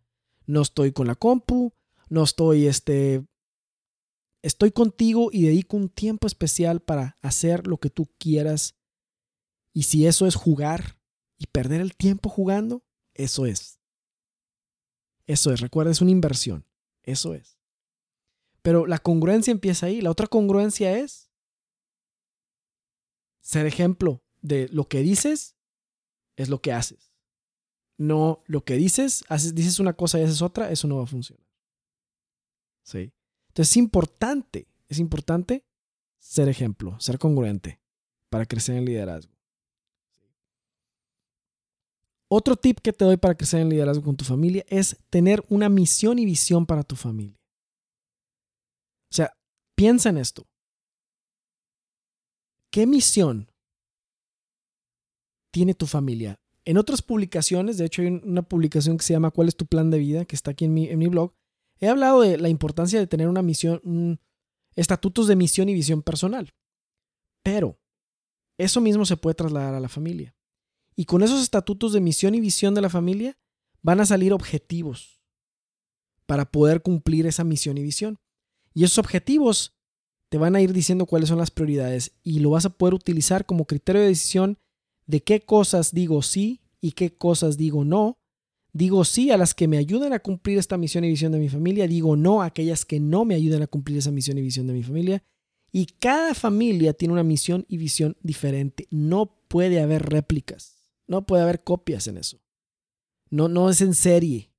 no 0.47 0.63
estoy 0.63 0.93
con 0.93 1.07
la 1.07 1.15
compu, 1.15 1.73
no 2.09 2.25
estoy 2.25 2.67
este, 2.67 3.25
estoy 4.47 4.71
contigo 4.71 5.31
y 5.33 5.43
dedico 5.43 5.77
un 5.77 5.89
tiempo 5.89 6.27
especial 6.27 6.81
para 6.81 7.19
hacer 7.21 7.67
lo 7.67 7.79
que 7.79 7.91
tú 7.91 8.09
quieras. 8.19 8.77
Y 9.73 9.83
si 9.85 10.07
eso 10.07 10.27
es 10.27 10.37
jugar 10.37 10.99
y 11.37 11.47
perder 11.49 11.81
el 11.81 11.97
tiempo 11.97 12.29
jugando, 12.29 12.85
eso 13.15 13.45
es. 13.45 13.81
Eso 15.27 15.53
es, 15.53 15.61
recuerda, 15.61 15.91
es 15.91 16.01
una 16.01 16.13
inversión. 16.13 16.65
Eso 17.03 17.35
es. 17.35 17.59
Pero 18.63 18.87
la 18.87 18.99
congruencia 18.99 19.51
empieza 19.51 19.87
ahí. 19.87 20.01
La 20.01 20.11
otra 20.11 20.29
congruencia 20.29 20.97
es 20.97 21.31
ser 23.41 23.67
ejemplo 23.67 24.23
de 24.43 24.69
lo 24.69 24.89
que 24.89 25.01
dices 25.01 25.57
es 26.37 26.49
lo 26.49 26.61
que 26.61 26.73
haces. 26.73 27.13
No 27.99 28.43
lo 28.47 28.65
que 28.65 28.75
dices, 28.75 29.25
haces, 29.29 29.55
dices 29.55 29.81
una 29.81 29.95
cosa 29.95 30.21
y 30.21 30.23
haces 30.23 30.43
otra, 30.43 30.71
eso 30.71 30.87
no 30.87 30.99
va 30.99 31.05
a 31.05 31.07
funcionar. 31.07 31.47
¿Sí? 32.83 33.13
Entonces 33.57 33.71
es 33.71 33.77
importante, 33.79 34.69
es 34.87 34.99
importante 34.99 35.65
ser 36.19 36.51
ejemplo, 36.51 37.01
ser 37.01 37.19
congruente 37.19 37.81
para 38.29 38.45
crecer 38.45 38.77
en 38.77 38.85
liderazgo. 38.85 39.35
Otro 42.29 42.57
tip 42.57 42.81
que 42.81 42.93
te 42.93 43.07
doy 43.07 43.17
para 43.17 43.35
crecer 43.35 43.63
en 43.63 43.71
liderazgo 43.71 44.05
con 44.05 44.15
tu 44.15 44.27
familia 44.27 44.63
es 44.69 44.99
tener 45.09 45.43
una 45.49 45.71
misión 45.71 46.19
y 46.19 46.27
visión 46.27 46.67
para 46.67 46.83
tu 46.83 46.97
familia. 46.97 47.41
O 49.11 49.15
sea, 49.15 49.33
piensa 49.75 50.11
en 50.11 50.19
esto. 50.19 50.47
¿Qué 52.71 52.87
misión 52.87 53.51
tiene 55.51 55.73
tu 55.73 55.87
familia? 55.87 56.39
En 56.67 56.77
otras 56.77 57.01
publicaciones, 57.01 57.79
de 57.79 57.87
hecho 57.87 58.03
hay 58.03 58.09
una 58.09 58.43
publicación 58.43 58.99
que 58.99 59.05
se 59.05 59.15
llama 59.15 59.31
¿Cuál 59.31 59.49
es 59.49 59.57
tu 59.57 59.65
plan 59.65 59.91
de 59.91 59.99
vida? 59.99 60.27
que 60.27 60.37
está 60.37 60.51
aquí 60.51 60.67
en 60.67 60.75
mi, 60.75 60.91
en 60.91 60.99
mi 60.99 61.07
blog. 61.07 61.33
He 61.81 61.89
hablado 61.89 62.23
de 62.23 62.39
la 62.39 62.49
importancia 62.49 62.99
de 62.99 63.07
tener 63.07 63.29
una 63.29 63.43
misión, 63.43 64.21
estatutos 64.75 65.29
de 65.29 65.37
misión 65.37 65.69
y 65.69 65.75
visión 65.75 66.03
personal. 66.03 66.55
Pero 67.43 67.79
eso 68.59 68.81
mismo 68.81 69.05
se 69.05 69.17
puede 69.17 69.35
trasladar 69.35 69.75
a 69.75 69.81
la 69.81 69.89
familia. 69.89 70.35
Y 70.95 71.05
con 71.05 71.23
esos 71.23 71.43
estatutos 71.43 71.93
de 71.93 72.01
misión 72.01 72.35
y 72.35 72.41
visión 72.41 72.75
de 72.75 72.81
la 72.81 72.89
familia 72.89 73.39
van 73.83 74.01
a 74.01 74.07
salir 74.07 74.33
objetivos 74.33 75.21
para 76.25 76.51
poder 76.51 76.83
cumplir 76.83 77.27
esa 77.27 77.45
misión 77.45 77.79
y 77.79 77.83
visión. 77.83 78.19
Y 78.75 78.85
esos 78.85 78.99
objetivos 78.99 79.77
te 80.29 80.39
van 80.39 80.57
a 80.57 80.61
ir 80.61 80.73
diciendo 80.73 81.07
cuáles 81.07 81.29
son 81.29 81.39
las 81.39 81.51
prioridades 81.51 82.13
y 82.23 82.41
lo 82.41 82.51
vas 82.51 82.67
a 82.67 82.71
poder 82.71 82.95
utilizar 82.95 83.47
como 83.47 83.67
criterio 83.67 84.03
de 84.03 84.09
decisión 84.09 84.59
de 85.07 85.23
qué 85.23 85.45
cosas 85.45 85.93
digo 85.93 86.23
sí 86.23 86.63
y 86.81 86.93
qué 86.93 87.17
cosas 87.17 87.57
digo 87.57 87.85
no 87.85 88.19
Digo 88.77 89.07
sí 89.07 89.31
a 89.31 89.39
las 89.39 89.55
que 89.55 89.69
me 89.69 89.79
ayuden 89.79 90.13
a 90.13 90.19
cumplir 90.19 90.59
esta 90.59 90.77
misión 90.77 91.03
y 91.03 91.09
visión 91.09 91.33
de 91.33 91.39
mi 91.39 91.49
familia. 91.49 91.89
Digo 91.89 92.15
no 92.15 92.43
a 92.43 92.47
aquellas 92.47 92.85
que 92.85 93.01
no 93.01 93.25
me 93.25 93.35
ayuden 93.35 93.63
a 93.63 93.67
cumplir 93.67 93.97
esa 93.97 94.11
misión 94.11 94.37
y 94.37 94.43
visión 94.43 94.67
de 94.67 94.75
mi 94.75 94.83
familia. 94.83 95.25
Y 95.73 95.87
cada 95.87 96.35
familia 96.35 96.93
tiene 96.93 97.13
una 97.13 97.23
misión 97.23 97.65
y 97.69 97.79
visión 97.79 98.19
diferente. 98.21 98.87
No 98.91 99.35
puede 99.49 99.81
haber 99.81 100.03
réplicas. 100.03 100.91
No 101.07 101.25
puede 101.25 101.43
haber 101.43 101.65
copias 101.65 102.07
en 102.07 102.19
eso. 102.19 102.39
No, 103.31 103.49
no 103.49 103.71
es 103.71 103.81
en 103.81 103.95
serie. 103.95 104.53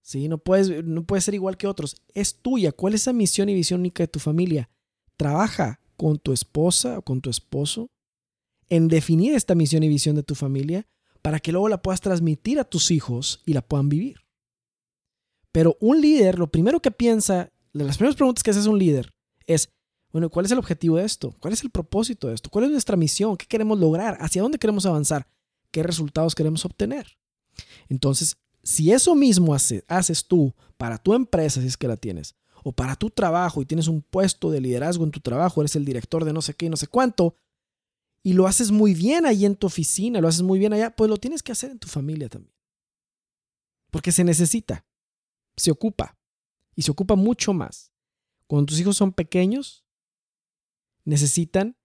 ¿Sí? 0.00 0.26
No, 0.28 0.38
puedes, 0.38 0.82
no 0.82 1.04
ser 1.20 1.34
igual 1.34 1.58
que 1.58 1.66
otros. 1.66 2.00
Es 2.14 2.36
tuya. 2.36 2.72
¿Cuál 2.72 2.94
es 2.94 3.02
esa 3.02 3.12
misión 3.12 3.50
y 3.50 3.54
visión 3.54 3.80
única 3.80 4.02
de 4.02 4.08
tu 4.08 4.18
familia? 4.18 4.70
Trabaja 5.18 5.78
con 5.98 6.18
tu 6.18 6.32
esposa 6.32 7.00
o 7.00 7.02
con 7.02 7.20
tu 7.20 7.28
esposo 7.28 7.90
en 8.70 8.88
definir 8.88 9.34
esta 9.34 9.54
misión 9.54 9.82
y 9.82 9.88
visión 9.88 10.16
de 10.16 10.22
tu 10.22 10.34
familia 10.34 10.86
para 11.24 11.40
que 11.40 11.52
luego 11.52 11.70
la 11.70 11.80
puedas 11.80 12.02
transmitir 12.02 12.60
a 12.60 12.64
tus 12.64 12.90
hijos 12.90 13.40
y 13.46 13.54
la 13.54 13.62
puedan 13.62 13.88
vivir. 13.88 14.26
Pero 15.52 15.78
un 15.80 15.98
líder, 15.98 16.38
lo 16.38 16.52
primero 16.52 16.82
que 16.82 16.90
piensa, 16.90 17.50
las 17.72 17.96
primeras 17.96 18.14
preguntas 18.14 18.42
que 18.42 18.50
hace 18.50 18.68
un 18.68 18.78
líder 18.78 19.14
es, 19.46 19.70
bueno, 20.12 20.28
¿cuál 20.28 20.44
es 20.44 20.52
el 20.52 20.58
objetivo 20.58 20.98
de 20.98 21.06
esto? 21.06 21.34
¿Cuál 21.40 21.54
es 21.54 21.62
el 21.62 21.70
propósito 21.70 22.28
de 22.28 22.34
esto? 22.34 22.50
¿Cuál 22.50 22.66
es 22.66 22.72
nuestra 22.72 22.98
misión? 22.98 23.38
¿Qué 23.38 23.46
queremos 23.46 23.80
lograr? 23.80 24.18
¿Hacia 24.20 24.42
dónde 24.42 24.58
queremos 24.58 24.84
avanzar? 24.84 25.26
¿Qué 25.70 25.82
resultados 25.82 26.34
queremos 26.34 26.62
obtener? 26.66 27.16
Entonces, 27.88 28.36
si 28.62 28.92
eso 28.92 29.14
mismo 29.14 29.54
haces 29.54 30.26
tú 30.28 30.52
para 30.76 30.98
tu 30.98 31.14
empresa, 31.14 31.62
si 31.62 31.68
es 31.68 31.78
que 31.78 31.88
la 31.88 31.96
tienes, 31.96 32.34
o 32.64 32.72
para 32.72 32.96
tu 32.96 33.08
trabajo 33.08 33.62
y 33.62 33.64
tienes 33.64 33.88
un 33.88 34.02
puesto 34.02 34.50
de 34.50 34.60
liderazgo 34.60 35.04
en 35.04 35.10
tu 35.10 35.20
trabajo, 35.20 35.62
eres 35.62 35.74
el 35.74 35.86
director 35.86 36.26
de 36.26 36.34
no 36.34 36.42
sé 36.42 36.52
qué 36.52 36.66
y 36.66 36.70
no 36.70 36.76
sé 36.76 36.86
cuánto, 36.86 37.34
y 38.26 38.32
lo 38.32 38.46
haces 38.46 38.70
muy 38.70 38.94
bien 38.94 39.26
ahí 39.26 39.44
en 39.44 39.54
tu 39.54 39.66
oficina, 39.66 40.20
lo 40.20 40.28
haces 40.28 40.42
muy 40.42 40.58
bien 40.58 40.72
allá, 40.72 40.96
pues 40.96 41.10
lo 41.10 41.18
tienes 41.18 41.42
que 41.42 41.52
hacer 41.52 41.70
en 41.70 41.78
tu 41.78 41.88
familia 41.88 42.30
también. 42.30 42.56
Porque 43.90 44.12
se 44.12 44.24
necesita, 44.24 44.86
se 45.56 45.70
ocupa 45.70 46.18
y 46.74 46.82
se 46.82 46.90
ocupa 46.90 47.16
mucho 47.16 47.52
más. 47.52 47.92
Cuando 48.48 48.66
tus 48.66 48.80
hijos 48.80 48.96
son 48.96 49.12
pequeños, 49.12 49.84
necesitan 51.04 51.76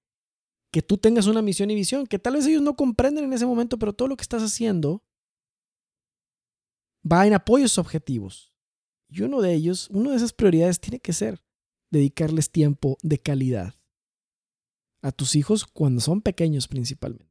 que 0.71 0.81
tú 0.81 0.97
tengas 0.97 1.27
una 1.27 1.41
misión 1.41 1.71
y 1.71 1.75
visión, 1.75 2.07
que 2.07 2.19
tal 2.19 2.35
vez 2.35 2.45
ellos 2.45 2.61
no 2.61 2.77
comprenden 2.77 3.25
en 3.25 3.33
ese 3.33 3.45
momento, 3.45 3.77
pero 3.77 3.91
todo 3.91 4.07
lo 4.07 4.15
que 4.15 4.23
estás 4.23 4.41
haciendo 4.41 5.03
va 7.09 7.27
en 7.27 7.33
apoyo 7.33 7.65
a 7.65 7.67
sus 7.67 7.79
objetivos. 7.79 8.55
Y 9.09 9.23
uno 9.23 9.41
de 9.41 9.53
ellos, 9.53 9.89
una 9.89 10.11
de 10.11 10.15
esas 10.15 10.31
prioridades 10.31 10.79
tiene 10.79 10.99
que 10.99 11.11
ser 11.11 11.43
dedicarles 11.91 12.49
tiempo 12.49 12.97
de 13.01 13.19
calidad 13.19 13.78
a 15.01 15.11
tus 15.11 15.35
hijos 15.35 15.65
cuando 15.65 16.01
son 16.01 16.21
pequeños 16.21 16.67
principalmente. 16.67 17.29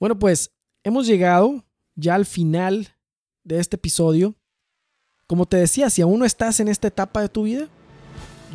Bueno, 0.00 0.18
pues 0.18 0.52
hemos 0.82 1.06
llegado 1.06 1.64
ya 1.94 2.14
al 2.14 2.26
final 2.26 2.88
de 3.44 3.60
este 3.60 3.76
episodio. 3.76 4.34
Como 5.26 5.46
te 5.46 5.56
decía, 5.56 5.90
si 5.90 6.02
aún 6.02 6.18
no 6.18 6.24
estás 6.24 6.60
en 6.60 6.68
esta 6.68 6.88
etapa 6.88 7.20
de 7.20 7.28
tu 7.28 7.44
vida, 7.44 7.68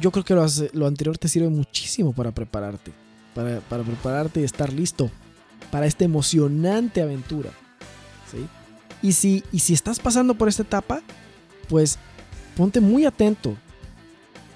yo 0.01 0.11
creo 0.11 0.23
que 0.23 0.35
lo, 0.73 0.85
anterior 0.85 1.17
te 1.17 1.27
sirve 1.27 1.49
muchísimo 1.49 2.13
para 2.13 2.31
prepararte, 2.31 2.91
para, 3.33 3.61
prepararte 3.83 4.41
y 4.41 4.43
estar 4.43 4.71
listo 4.71 5.09
para 5.71 5.85
esta 5.85 6.05
emocionante 6.05 7.01
aventura. 7.01 7.51
Y, 9.01 9.13
si, 9.13 9.43
y 9.51 9.59
si 9.59 9.73
estás 9.73 9.99
pasando 9.99 10.35
por 10.35 10.49
esta 10.49 10.63
etapa, 10.63 11.01
pues 11.69 11.97
ponte 12.55 12.81
muy 12.81 13.05
atento 13.05 13.55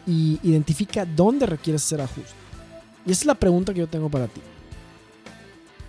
y 0.05 0.39
identifica 0.43 1.05
dónde 1.05 1.45
requieres 1.45 1.83
hacer 1.83 2.01
ajustes. 2.01 2.33
Y 3.05 3.11
esa 3.11 3.21
es 3.21 3.25
la 3.25 3.35
pregunta 3.35 3.73
que 3.73 3.79
yo 3.79 3.87
tengo 3.87 4.09
para 4.09 4.27
ti. 4.27 4.41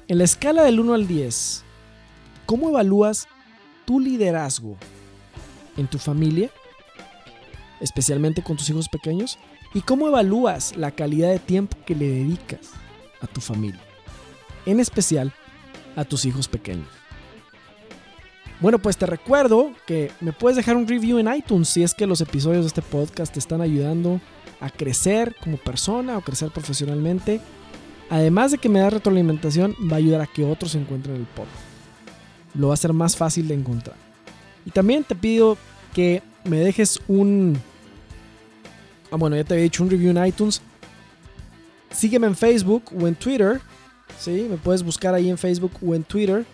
En 0.09 0.19
la 0.19 0.25
escala 0.25 0.63
del 0.65 0.81
1 0.81 0.95
al 0.95 1.07
10, 1.07 1.65
¿cómo 2.47 2.69
evalúas 2.69 3.29
tu 3.85 4.01
liderazgo 4.01 4.77
en 5.77 5.87
tu 5.87 5.99
familia, 5.99 6.51
especialmente 7.81 8.43
con 8.43 8.57
tus 8.57 8.69
hijos 8.71 8.89
pequeños? 8.89 9.39
¿Y 9.75 9.81
cómo 9.81 10.09
evalúas 10.09 10.77
la 10.77 10.91
calidad 10.91 11.31
de 11.31 11.39
tiempo 11.39 11.77
que 11.87 11.95
le 11.95 12.07
dedicas 12.07 12.71
a 13.21 13.27
tu 13.27 13.41
familia? 13.41 13.81
En 14.67 14.81
especial 14.81 15.33
a 15.97 16.05
tus 16.05 16.25
hijos 16.25 16.49
pequeños. 16.49 17.02
Bueno, 18.63 18.79
pues 18.79 18.97
te 18.97 19.07
recuerdo 19.07 19.73
que 19.89 20.13
me 20.21 20.33
puedes 20.33 20.57
dejar 20.57 20.77
un 20.77 20.87
review 20.87 21.19
en 21.19 21.35
iTunes 21.35 21.69
si 21.69 21.83
es 21.83 21.95
que 21.95 22.07
los 22.07 22.21
episodios 22.21 22.63
de 22.63 22.69
este 22.69 22.81
podcast 22.81 23.33
te 23.33 23.41
están 23.41 23.61
ayudando 23.61 24.21
a 24.61 24.71
crecer 24.71 25.35
como 25.43 25.57
persona 25.57 26.17
o 26.17 26.21
crecer 26.21 26.51
profesionalmente. 26.51 27.41
Además 28.09 28.53
de 28.53 28.59
que 28.59 28.69
me 28.69 28.79
da 28.79 28.89
retroalimentación, 28.89 29.75
va 29.91 29.97
a 29.97 29.99
ayudar 29.99 30.21
a 30.21 30.29
que 30.29 30.45
otros 30.45 30.77
encuentren 30.77 31.17
el 31.17 31.27
podcast. 31.27 31.59
Lo 32.55 32.69
va 32.69 32.75
a 32.75 32.75
hacer 32.75 32.93
más 32.93 33.17
fácil 33.17 33.49
de 33.49 33.55
encontrar. 33.55 33.97
Y 34.65 34.71
también 34.71 35.03
te 35.03 35.17
pido 35.17 35.59
que 35.93 36.23
me 36.45 36.59
dejes 36.59 37.01
un... 37.09 37.59
Ah, 39.11 39.17
bueno, 39.17 39.35
ya 39.35 39.43
te 39.43 39.55
había 39.55 39.65
dicho 39.65 39.83
un 39.83 39.91
review 39.91 40.17
en 40.17 40.25
iTunes. 40.25 40.63
Sígueme 41.91 42.29
en 42.29 42.37
Facebook 42.37 42.85
o 42.97 43.09
en 43.09 43.17
Twitter. 43.17 43.61
¿sí? 44.21 44.47
Me 44.49 44.57
puedes 44.57 44.85
buscar 44.85 45.15
ahí 45.15 45.29
en 45.29 45.37
Facebook 45.37 45.73
o 45.85 45.97
en 45.97 46.05
Twitter 46.05 46.47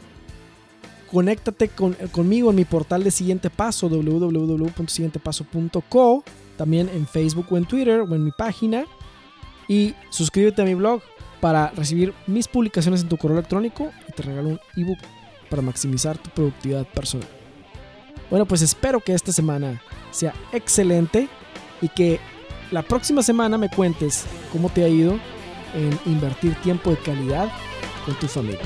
conéctate 1.11 1.71
conmigo 2.13 2.51
en 2.51 2.57
mi 2.57 2.65
portal 2.65 3.05
de 3.05 3.11
Siguiente 3.11 3.51
Paso, 3.51 3.89
www.siguientepaso.co, 3.89 6.25
también 6.57 6.89
en 6.89 7.07
Facebook 7.07 7.47
o 7.51 7.57
en 7.57 7.65
Twitter 7.65 8.01
o 8.01 8.15
en 8.15 8.25
mi 8.25 8.31
página. 8.31 8.85
Y 9.69 9.95
suscríbete 10.11 10.63
a 10.63 10.65
mi 10.65 10.75
blog 10.75 11.03
para 11.41 11.71
recibir 11.71 12.15
mis 12.27 12.49
publicaciones 12.49 13.03
en 13.03 13.09
tu 13.09 13.17
correo 13.17 13.39
electrónico 13.39 13.91
y 14.09 14.13
te 14.13 14.23
regalo 14.23 14.51
un 14.51 14.61
ebook 14.77 14.99
para 15.51 15.63
maximizar 15.63 16.19
tu 16.19 16.31
productividad 16.31 16.87
personal. 16.87 17.29
Bueno, 18.31 18.47
pues 18.47 18.63
espero 18.63 19.01
que 19.01 19.15
esta 19.15 19.33
semana 19.33 19.83
sea 20.11 20.35
excelente 20.53 21.29
y 21.81 21.89
que 21.89 22.21
la 22.71 22.83
próxima 22.83 23.23
semana 23.23 23.57
me 23.57 23.71
cuentes 23.71 24.27
cómo 24.53 24.69
te 24.69 24.85
ha 24.85 24.89
ido 24.89 25.19
en 25.75 25.99
invertir 26.07 26.55
tiempo 26.57 26.91
de 26.91 26.99
calidad 26.99 27.51
con 28.05 28.19
tu 28.19 28.27
familia. 28.27 28.61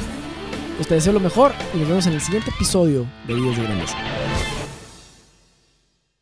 Pues 0.82 0.88
te 0.88 0.94
deseo 0.96 1.12
lo 1.12 1.20
mejor 1.20 1.52
y 1.72 1.78
nos 1.78 1.88
vemos 1.88 2.06
en 2.08 2.14
el 2.14 2.20
siguiente 2.20 2.50
episodio 2.50 3.06
de 3.28 3.34
Videos 3.34 3.56
de 3.56 3.62
Grandeza. 3.62 3.96